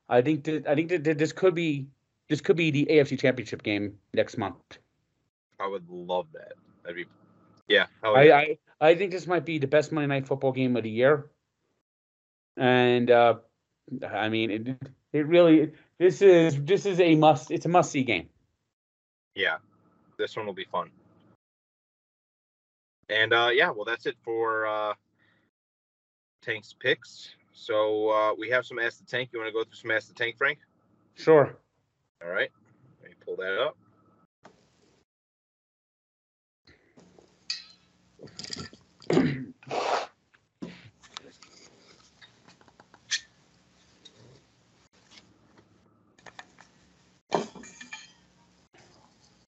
[0.09, 1.87] I think that I think that, this could be
[2.29, 4.79] this could be the AFC Championship game next month.
[5.61, 6.53] I would love that.
[6.83, 7.07] That'd be,
[7.69, 7.87] yeah.
[8.03, 8.33] I.
[8.33, 11.31] I I think this might be the best Monday Night Football game of the year.
[12.57, 13.37] And uh,
[14.05, 14.77] I mean, it,
[15.13, 17.53] it really this is this is a must.
[17.53, 18.29] It's a must see game.
[19.35, 19.59] yeah.
[20.19, 20.91] This one will be fun.
[23.13, 24.95] And uh, yeah, well, that's it for uh,
[26.41, 27.35] Tank's picks.
[27.53, 29.31] So uh, we have some Ask the Tank.
[29.33, 30.59] You want to go through some Ask the Tank, Frank?
[31.15, 31.55] Sure.
[32.23, 32.51] All right.
[33.03, 33.77] Let me pull that up.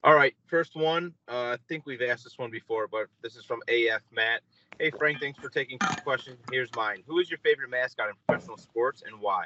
[0.06, 1.14] All right, first one.
[1.30, 4.42] Uh, I think we've asked this one before, but this is from AF Matt.
[4.78, 6.36] Hey Frank, thanks for taking the question.
[6.52, 7.04] Here's mine.
[7.08, 9.46] Who is your favorite mascot in professional sports and why?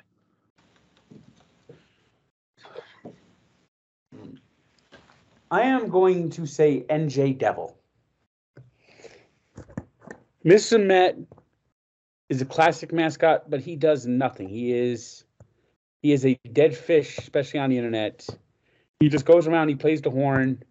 [5.52, 7.78] I am going to say NJ Devil.
[10.44, 10.84] Mr.
[10.84, 11.18] Met
[12.30, 14.50] is a classic mascot, but he does nothing.
[14.50, 15.24] He is
[16.02, 18.28] he is a dead fish, especially on the internet.
[19.00, 20.64] He just goes around, he plays the horn.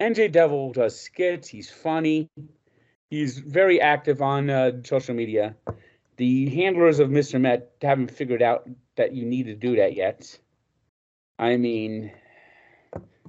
[0.00, 1.48] NJ Devil does skits.
[1.48, 2.28] He's funny.
[3.10, 5.54] He's very active on uh, social media.
[6.16, 7.40] The handlers of Mr.
[7.40, 10.38] Met haven't figured out that you need to do that yet.
[11.38, 12.12] I mean,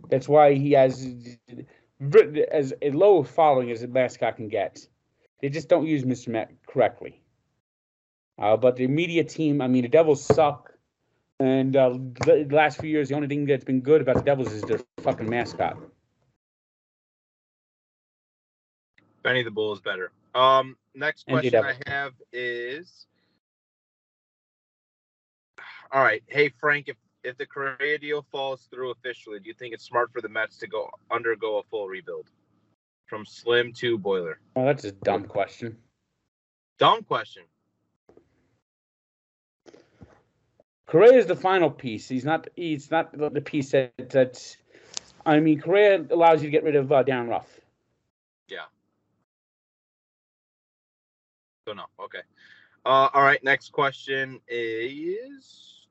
[0.10, 1.38] that's why he has
[2.52, 4.88] as a low following as a mascot can get.
[5.42, 6.30] They just don't use Mr.
[6.30, 7.22] Met correctly.
[8.38, 10.72] Uh, but the media team, I mean, the Devils suck.
[11.40, 14.54] And uh, the last few years, the only thing that's been good about the Devils
[14.54, 15.78] is their fucking mascot.
[19.22, 20.12] Benny the Bull is better.
[20.34, 23.08] Um, next question I have is,
[25.92, 29.74] all right, hey Frank, if if the Correa deal falls through officially, do you think
[29.74, 32.30] it's smart for the Mets to go undergo a full rebuild
[33.08, 34.40] from Slim to Boiler?
[34.56, 35.78] Well, that's a dumb question.
[36.78, 37.44] Dumb question.
[40.96, 42.08] Correa is the final piece.
[42.08, 42.48] He's not.
[42.56, 43.92] He's not the piece that.
[44.10, 44.56] That's.
[45.26, 47.60] I mean, Correa allows you to get rid of uh, Darin Ruf.
[48.48, 48.60] Yeah.
[51.68, 52.22] So no, okay.
[52.86, 55.86] Uh, all right, next question is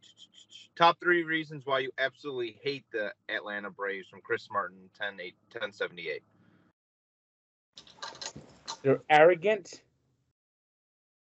[0.74, 5.34] top three reasons why you absolutely hate the Atlanta Braves from Chris Martin 10 8,
[5.52, 6.22] 1078.
[8.82, 9.82] They're arrogant.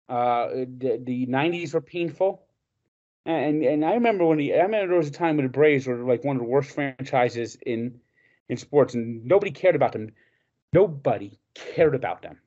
[0.09, 2.43] Uh, the, the 90s were painful.
[3.25, 5.85] And and I remember when the I remember there was a time when the Braves
[5.85, 7.99] were like one of the worst franchises in
[8.49, 10.11] in sports, and nobody cared about them.
[10.73, 12.39] Nobody cared about them.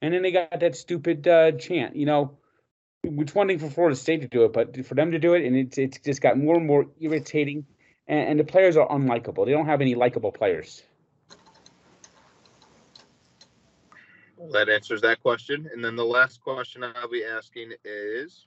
[0.00, 2.38] And then they got that stupid uh, chant, you know.
[3.02, 5.44] It's one thing for Florida State to do it, but for them to do it,
[5.44, 7.66] and it's it's just got more and more irritating.
[8.06, 9.46] And, and the players are unlikable.
[9.46, 10.82] They don't have any likable players.
[14.36, 15.68] Well, that answers that question.
[15.72, 18.46] And then the last question I'll be asking is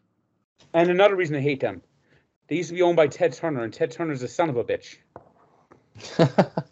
[0.74, 1.82] And another reason I hate them,
[2.48, 4.64] they used to be owned by Ted Turner, and Ted Turner's a son of a
[4.64, 4.98] bitch.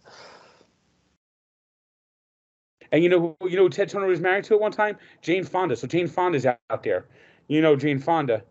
[2.96, 4.98] And you know who you know who Ted Turner was married to at one time?
[5.22, 5.76] Jane Fonda.
[5.76, 7.06] So Jane Fonda's out out there.
[7.50, 8.42] You know Jane Fonda.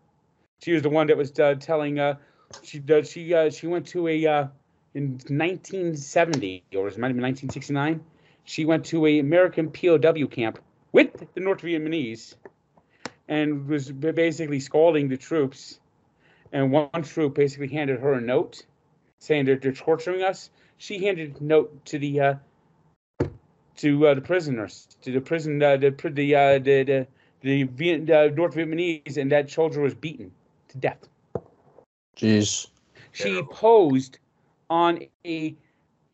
[0.61, 1.99] She was the one that was uh, telling.
[1.99, 2.17] Uh,
[2.61, 4.47] she uh, she uh, she went to a uh,
[4.93, 8.03] in 1970 or it might have been 1969.
[8.43, 10.59] She went to a American POW camp
[10.91, 12.35] with the North Vietnamese,
[13.27, 15.79] and was basically scolding the troops.
[16.51, 18.63] And one troop basically handed her a note
[19.19, 20.49] saying that they're torturing us.
[20.77, 22.35] She handed a note to the uh,
[23.77, 27.07] to uh, the prisoners, to the prison, uh, the the uh, the the,
[27.41, 30.31] the Viet, uh, North Vietnamese, and that soldier was beaten
[30.69, 31.07] to death.
[32.17, 32.67] Jeez.
[33.11, 33.53] She Terrible.
[33.53, 34.19] posed
[34.69, 35.55] on a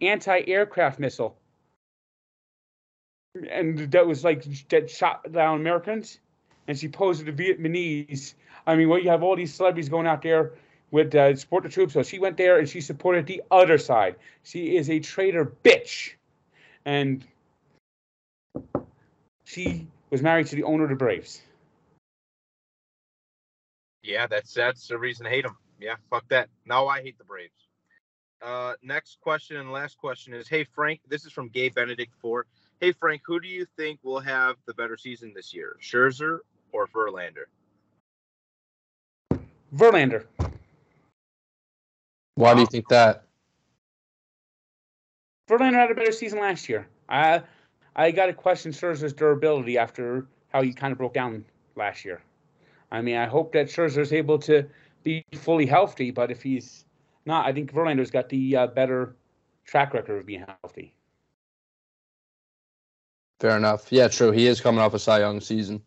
[0.02, 1.38] anti-aircraft missile,
[3.50, 6.20] and that was like that shot down Americans.
[6.72, 8.34] And she posed with the Vietnamese.
[8.66, 10.54] I mean, well, you have all these celebrities going out there
[10.90, 11.96] with uh, support the troops.
[11.96, 14.16] So she went there and she supported the other side.
[14.44, 16.14] She is a traitor bitch,
[16.86, 17.26] and
[19.44, 21.42] she was married to the owner of the Braves.
[24.02, 25.58] Yeah, that's that's the reason to hate them.
[25.78, 26.48] Yeah, fuck that.
[26.66, 27.68] Now I hate the Braves.
[28.42, 32.46] Uh, next question and last question is, hey Frank, this is from Gay Benedict four.
[32.80, 36.40] Hey Frank, who do you think will have the better season this year, Scherzer
[36.72, 37.46] or Verlander?
[39.76, 40.26] Verlander.
[42.36, 43.24] Why do you think that?
[45.50, 46.88] Verlander had a better season last year.
[47.10, 47.44] I
[47.96, 51.46] I got to question Scherzer's durability after how he kind of broke down
[51.76, 52.22] last year.
[52.92, 54.66] I mean, I hope that Scherzer's able to
[55.04, 56.86] be fully healthy, but if he's
[57.26, 59.16] not, I think Verlander's got the uh, better
[59.66, 60.94] track record of being healthy.
[63.40, 63.92] Fair enough.
[63.92, 64.32] Yeah, true.
[64.32, 65.82] He is coming off a Cy Young season.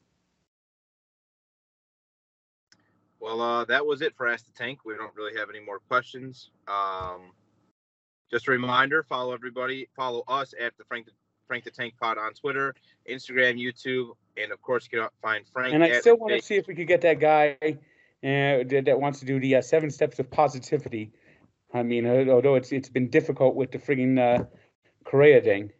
[3.24, 4.80] Well, uh, that was it for Ask the Tank.
[4.84, 6.50] We don't really have any more questions.
[6.68, 7.32] Um,
[8.30, 11.12] just a reminder: follow everybody, follow us at the Frank the,
[11.46, 12.74] Frank the Tank Pod on Twitter,
[13.10, 15.72] Instagram, YouTube, and of course, you can find Frank.
[15.72, 17.72] And I still want to see if we could get that guy uh,
[18.22, 21.10] that, wants to do the uh, seven steps of positivity.
[21.72, 24.44] I mean, uh, although it's it's been difficult with the friggin' uh,
[25.04, 25.72] Correa thing.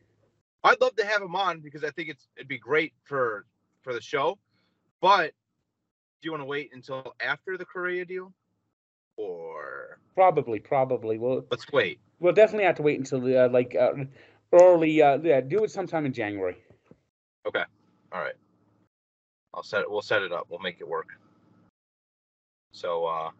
[0.65, 3.45] I'd love to have him on because I think it's it'd be great for
[3.83, 4.39] for the show.
[5.03, 5.35] But
[6.25, 8.33] you want to wait until after the Correa deal,
[9.17, 11.19] or Probably, probably.
[11.19, 11.99] We'll let's wait?
[12.21, 13.93] we'll definitely have to wait until uh, like uh,
[14.53, 15.03] early.
[15.03, 16.57] Uh, yeah, do it sometime in January.
[17.47, 17.65] Okay.
[18.13, 18.35] All right,
[19.53, 19.91] I'll set it.
[19.91, 20.47] We'll set it up.
[20.49, 21.09] We'll make it work.
[22.73, 23.31] So, uh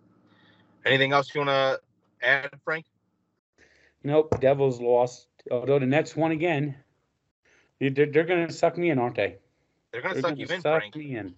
[0.85, 1.81] anything else you want to
[2.27, 2.87] add, Frank?
[4.03, 5.29] Nope, Devils lost.
[5.51, 6.77] Although the Nets won again.
[7.81, 9.39] They- They're, they're going to suck me in, aren't they?
[9.93, 10.97] They're gonna suck gonna you in, suck Frank.
[10.97, 11.35] me in.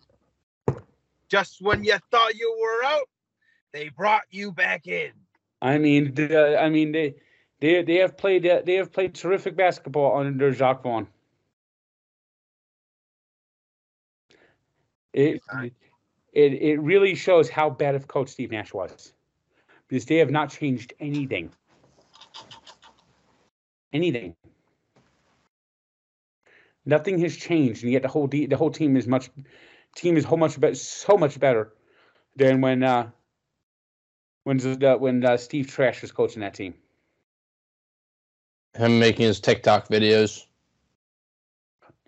[1.31, 3.09] Just when you thought you were out,
[3.73, 5.13] they brought you back in.
[5.61, 7.15] I mean, the, I mean, they
[7.61, 11.07] They they have played uh, they have played terrific basketball under Jacque Vaughn.
[15.15, 15.41] It,
[16.35, 19.15] it it really shows how bad of coach Steve Nash was,
[19.89, 21.51] because they have not changed anything.
[23.93, 24.37] Anything.
[26.85, 29.31] Nothing has changed, and yet the whole de- the whole team is much
[29.97, 31.73] team is whole much better, so much better
[32.37, 33.11] than when uh,
[34.45, 36.75] when uh, when uh, Steve Trash was coaching that team.
[38.77, 40.45] Him making his TikTok videos.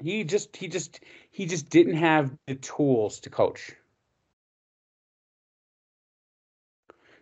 [0.01, 3.73] He just he just he just didn't have the tools to coach.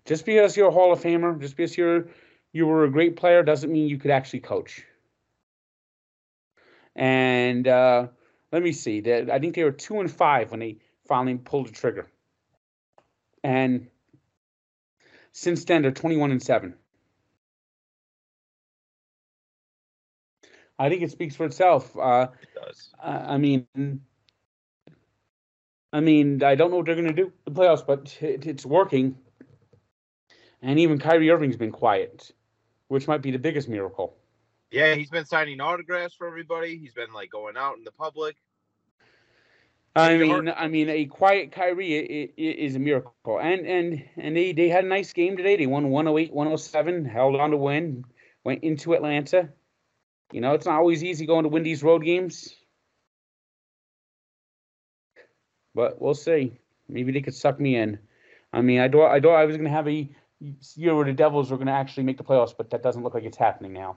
[0.04, 2.08] Just because you're a Hall of Famer, just because you're
[2.52, 4.84] you were a great player, doesn't mean you could actually coach.
[6.94, 8.08] And uh,
[8.56, 9.00] let me see.
[9.02, 12.06] That I think they were two and five when they finally pulled the trigger.
[13.44, 13.88] And
[15.32, 16.72] since then, they're twenty-one and seven.
[20.78, 21.94] I think it speaks for itself.
[21.98, 22.94] Uh, It does.
[22.98, 23.66] I I mean,
[25.92, 28.64] I mean, I don't know what they're going to do the playoffs, but it, it's
[28.64, 29.18] working.
[30.62, 32.32] And even Kyrie Irving's been quiet,
[32.88, 34.16] which might be the biggest miracle.
[34.70, 36.78] Yeah, he's been signing autographs for everybody.
[36.78, 38.36] He's been like going out in the public.
[39.96, 43.40] I mean, I mean, a quiet Kyrie is a miracle.
[43.40, 45.56] And and and they they had a nice game today.
[45.56, 48.04] They won 108, 107, held on to win,
[48.44, 49.48] went into Atlanta.
[50.32, 52.54] You know, it's not always easy going to win these road games.
[55.74, 56.58] But we'll see.
[56.88, 57.98] Maybe they could suck me in.
[58.52, 60.10] I mean, I thought I thought I was going to have a
[60.74, 63.14] year where the Devils were going to actually make the playoffs, but that doesn't look
[63.14, 63.96] like it's happening now.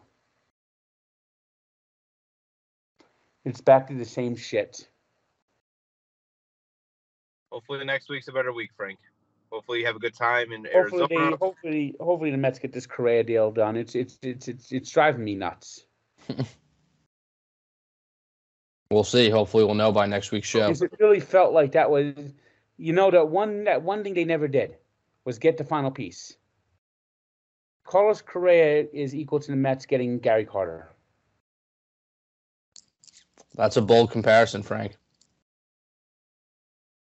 [3.43, 4.87] It's back to the same shit.
[7.51, 8.99] Hopefully, the next week's a better week, Frank.
[9.51, 11.37] Hopefully, you have a good time in Hopefully, they, Arizona.
[11.37, 13.75] hopefully, hopefully the Mets get this Correa deal done.
[13.75, 15.85] It's it's it's it's it's driving me nuts.
[18.91, 19.29] We'll see.
[19.29, 20.67] Hopefully, we'll know by next week's show.
[20.67, 22.15] Because it really felt like that was,
[22.77, 24.77] you know, that one that one thing they never did
[25.25, 26.35] was get the final piece.
[27.85, 30.89] Carlos Correa is equal to the Mets getting Gary Carter.
[33.55, 34.95] That's a bold comparison, Frank.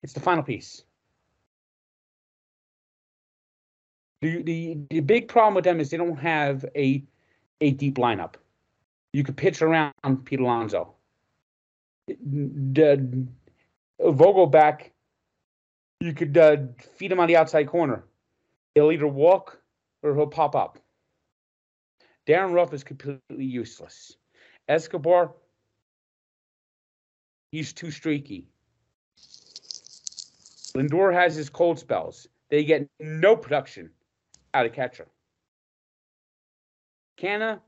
[0.03, 0.83] It's the final piece.
[4.21, 7.03] The, the the big problem with them is they don't have a
[7.61, 8.35] a deep lineup.
[9.13, 9.93] You could pitch around
[10.25, 10.93] Pete Alonso.
[12.07, 13.27] The
[13.99, 14.91] Vogelbach,
[15.99, 16.57] you could uh,
[16.95, 18.03] feed him on the outside corner.
[18.75, 19.59] He'll either walk
[20.03, 20.79] or he'll pop up.
[22.25, 24.17] Darin Ruf is completely useless.
[24.67, 25.31] Escobar,
[27.51, 28.47] he's too streaky.
[30.77, 32.27] Lindor has his cold spells.
[32.49, 33.89] They get no production
[34.53, 35.07] out of catcher.
[37.19, 37.59] Canha,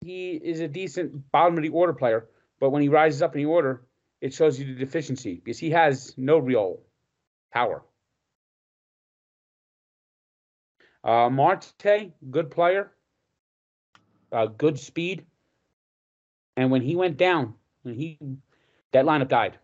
[0.00, 3.42] he is a decent bottom of the order player, but when he rises up in
[3.42, 3.82] the order,
[4.22, 6.80] it shows you the deficiency because he has no real
[7.52, 7.82] power.
[11.04, 12.92] Uh, Marte, good player,
[14.32, 15.26] uh, good speed,
[16.56, 18.18] and when he went down, when he
[18.92, 19.58] that lineup died.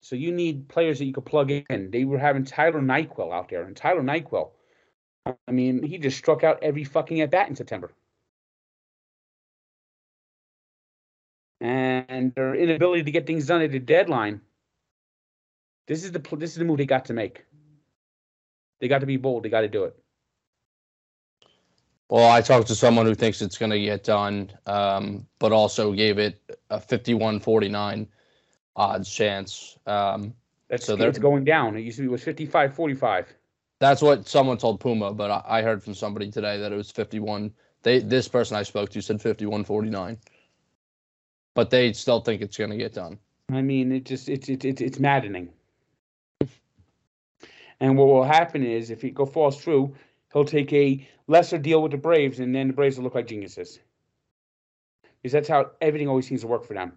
[0.00, 1.90] So you need players that you could plug in.
[1.90, 4.50] They were having Tyler Naquin out there, and Tyler Naquin,
[5.26, 7.92] I mean, he just struck out every fucking at bat in September.
[11.60, 14.40] And their inability to get things done at the deadline.
[15.88, 17.44] This is the this is the move they got to make.
[18.80, 19.42] They got to be bold.
[19.42, 19.96] They got to do it.
[22.08, 25.92] Well, I talked to someone who thinks it's going to get done, um, but also
[25.92, 26.40] gave it
[26.70, 28.08] a 51 49
[28.76, 29.78] odds chance.
[29.86, 30.32] Um,
[30.68, 31.76] That's So it's going down.
[31.76, 33.34] It used to be was 55 45.
[33.78, 36.90] that's what someone told Puma, but I, I heard from somebody today that it was
[36.90, 37.52] 51.
[37.82, 40.18] They This person I spoke to said 51 49.
[41.54, 43.18] But they still think it's going to get done.
[43.50, 45.50] I mean, it just it's it's it's, it's maddening.
[47.80, 49.94] And what will happen is, if it go falls through,
[50.38, 53.26] he'll take a lesser deal with the Braves, and then the Braves will look like
[53.26, 53.80] geniuses.
[55.22, 56.92] Because that's how everything always seems to work for them.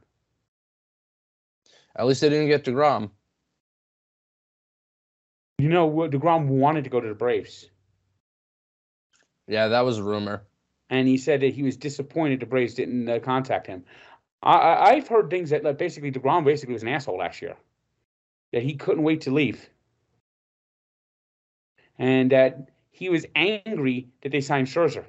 [1.96, 3.12] At least they didn't get DeGrom.
[5.58, 7.70] You know, what, Degrom wanted to go to the Braves,
[9.48, 10.44] Yeah, that was a rumor.
[10.90, 13.86] and he said that he was disappointed the Braves didn't uh, contact him.
[14.44, 17.58] I, I I've heard things that like, basically Degrom basically was an asshole last year,
[18.54, 19.70] that he couldn't wait to leave,
[22.00, 25.06] and that he was angry that they signed Scherzer.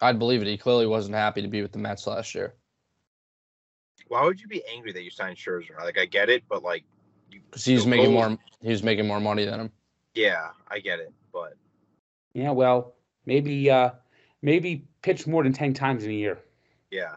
[0.00, 0.48] I'd believe it.
[0.48, 2.54] He clearly wasn't happy to be with the Mets last year.
[4.08, 5.76] Why would you be angry that you signed Scherzer?
[5.78, 6.84] Like I get it, but like,
[7.30, 8.38] Because he's making goals- more.
[8.62, 9.72] He's making more money than him.
[10.14, 11.54] Yeah, I get it, but
[12.34, 12.94] Yeah, well,
[13.26, 13.90] maybe uh
[14.42, 16.38] maybe pitch more than 10 times in a year.
[16.90, 17.16] yeah.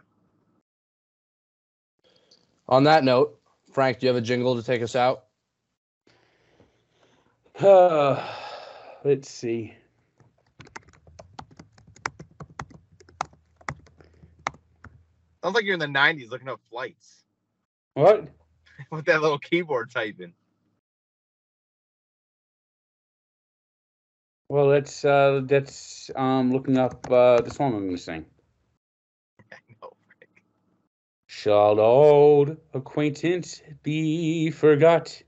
[2.68, 3.38] On that note,
[3.74, 5.24] Frank, do you have a jingle to take us out?
[7.60, 8.24] Uh,
[9.04, 9.74] let's see.
[15.42, 17.24] Sounds like you're in the '90s looking up flights
[17.94, 18.28] What?
[18.92, 20.34] with that little keyboard typing.
[24.48, 28.26] Well, that's uh that's um looking up uh the song I'm going to sing.
[29.52, 30.42] I know, Frank.
[31.44, 35.22] Shall old acquaintance be forgot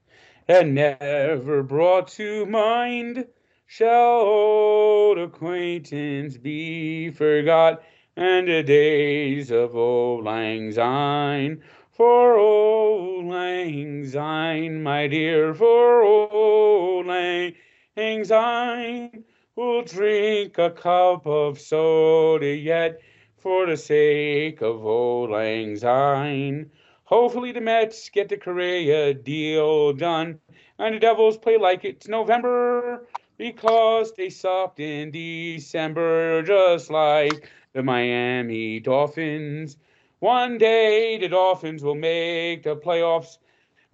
[0.48, 3.26] and never brought to mind?
[3.66, 7.82] Shall old acquaintance be forgot
[8.16, 11.62] and the days of old lang syne?
[11.90, 19.22] For old lang syne, my dear, for old lang syne,
[19.54, 23.02] we'll drink a cup of soda yet
[23.46, 26.68] for the sake of old lang syne.
[27.04, 30.40] Hopefully the Mets get the Correa deal done,
[30.80, 33.06] and the Devils play like it's November
[33.38, 39.76] because they sucked in December, just like the Miami Dolphins.
[40.18, 43.38] One day the Dolphins will make the playoffs.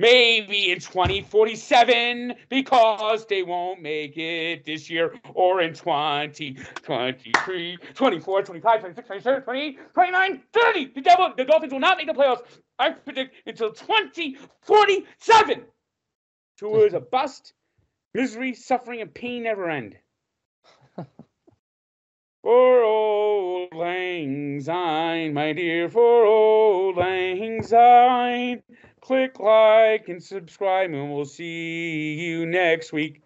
[0.02, 8.42] Maybe in 2047 because they won't make it this year or in 20, 23, 24,
[8.42, 10.86] 25, 26, 27, 28, 29, 30.
[10.86, 12.42] The devil, the Dolphins will not make the playoffs.
[12.80, 15.62] I predict until 2047.
[16.58, 17.52] Tua is a bust.
[18.12, 19.96] Misery, suffering, and pain never end.
[22.42, 28.64] For old lang syne, my dear, for old lang syne.
[29.02, 33.20] Click like and subscribe, and we'll see you next week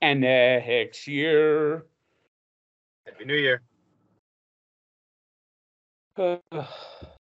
[0.00, 1.86] and next year.
[3.06, 3.62] Happy New Year.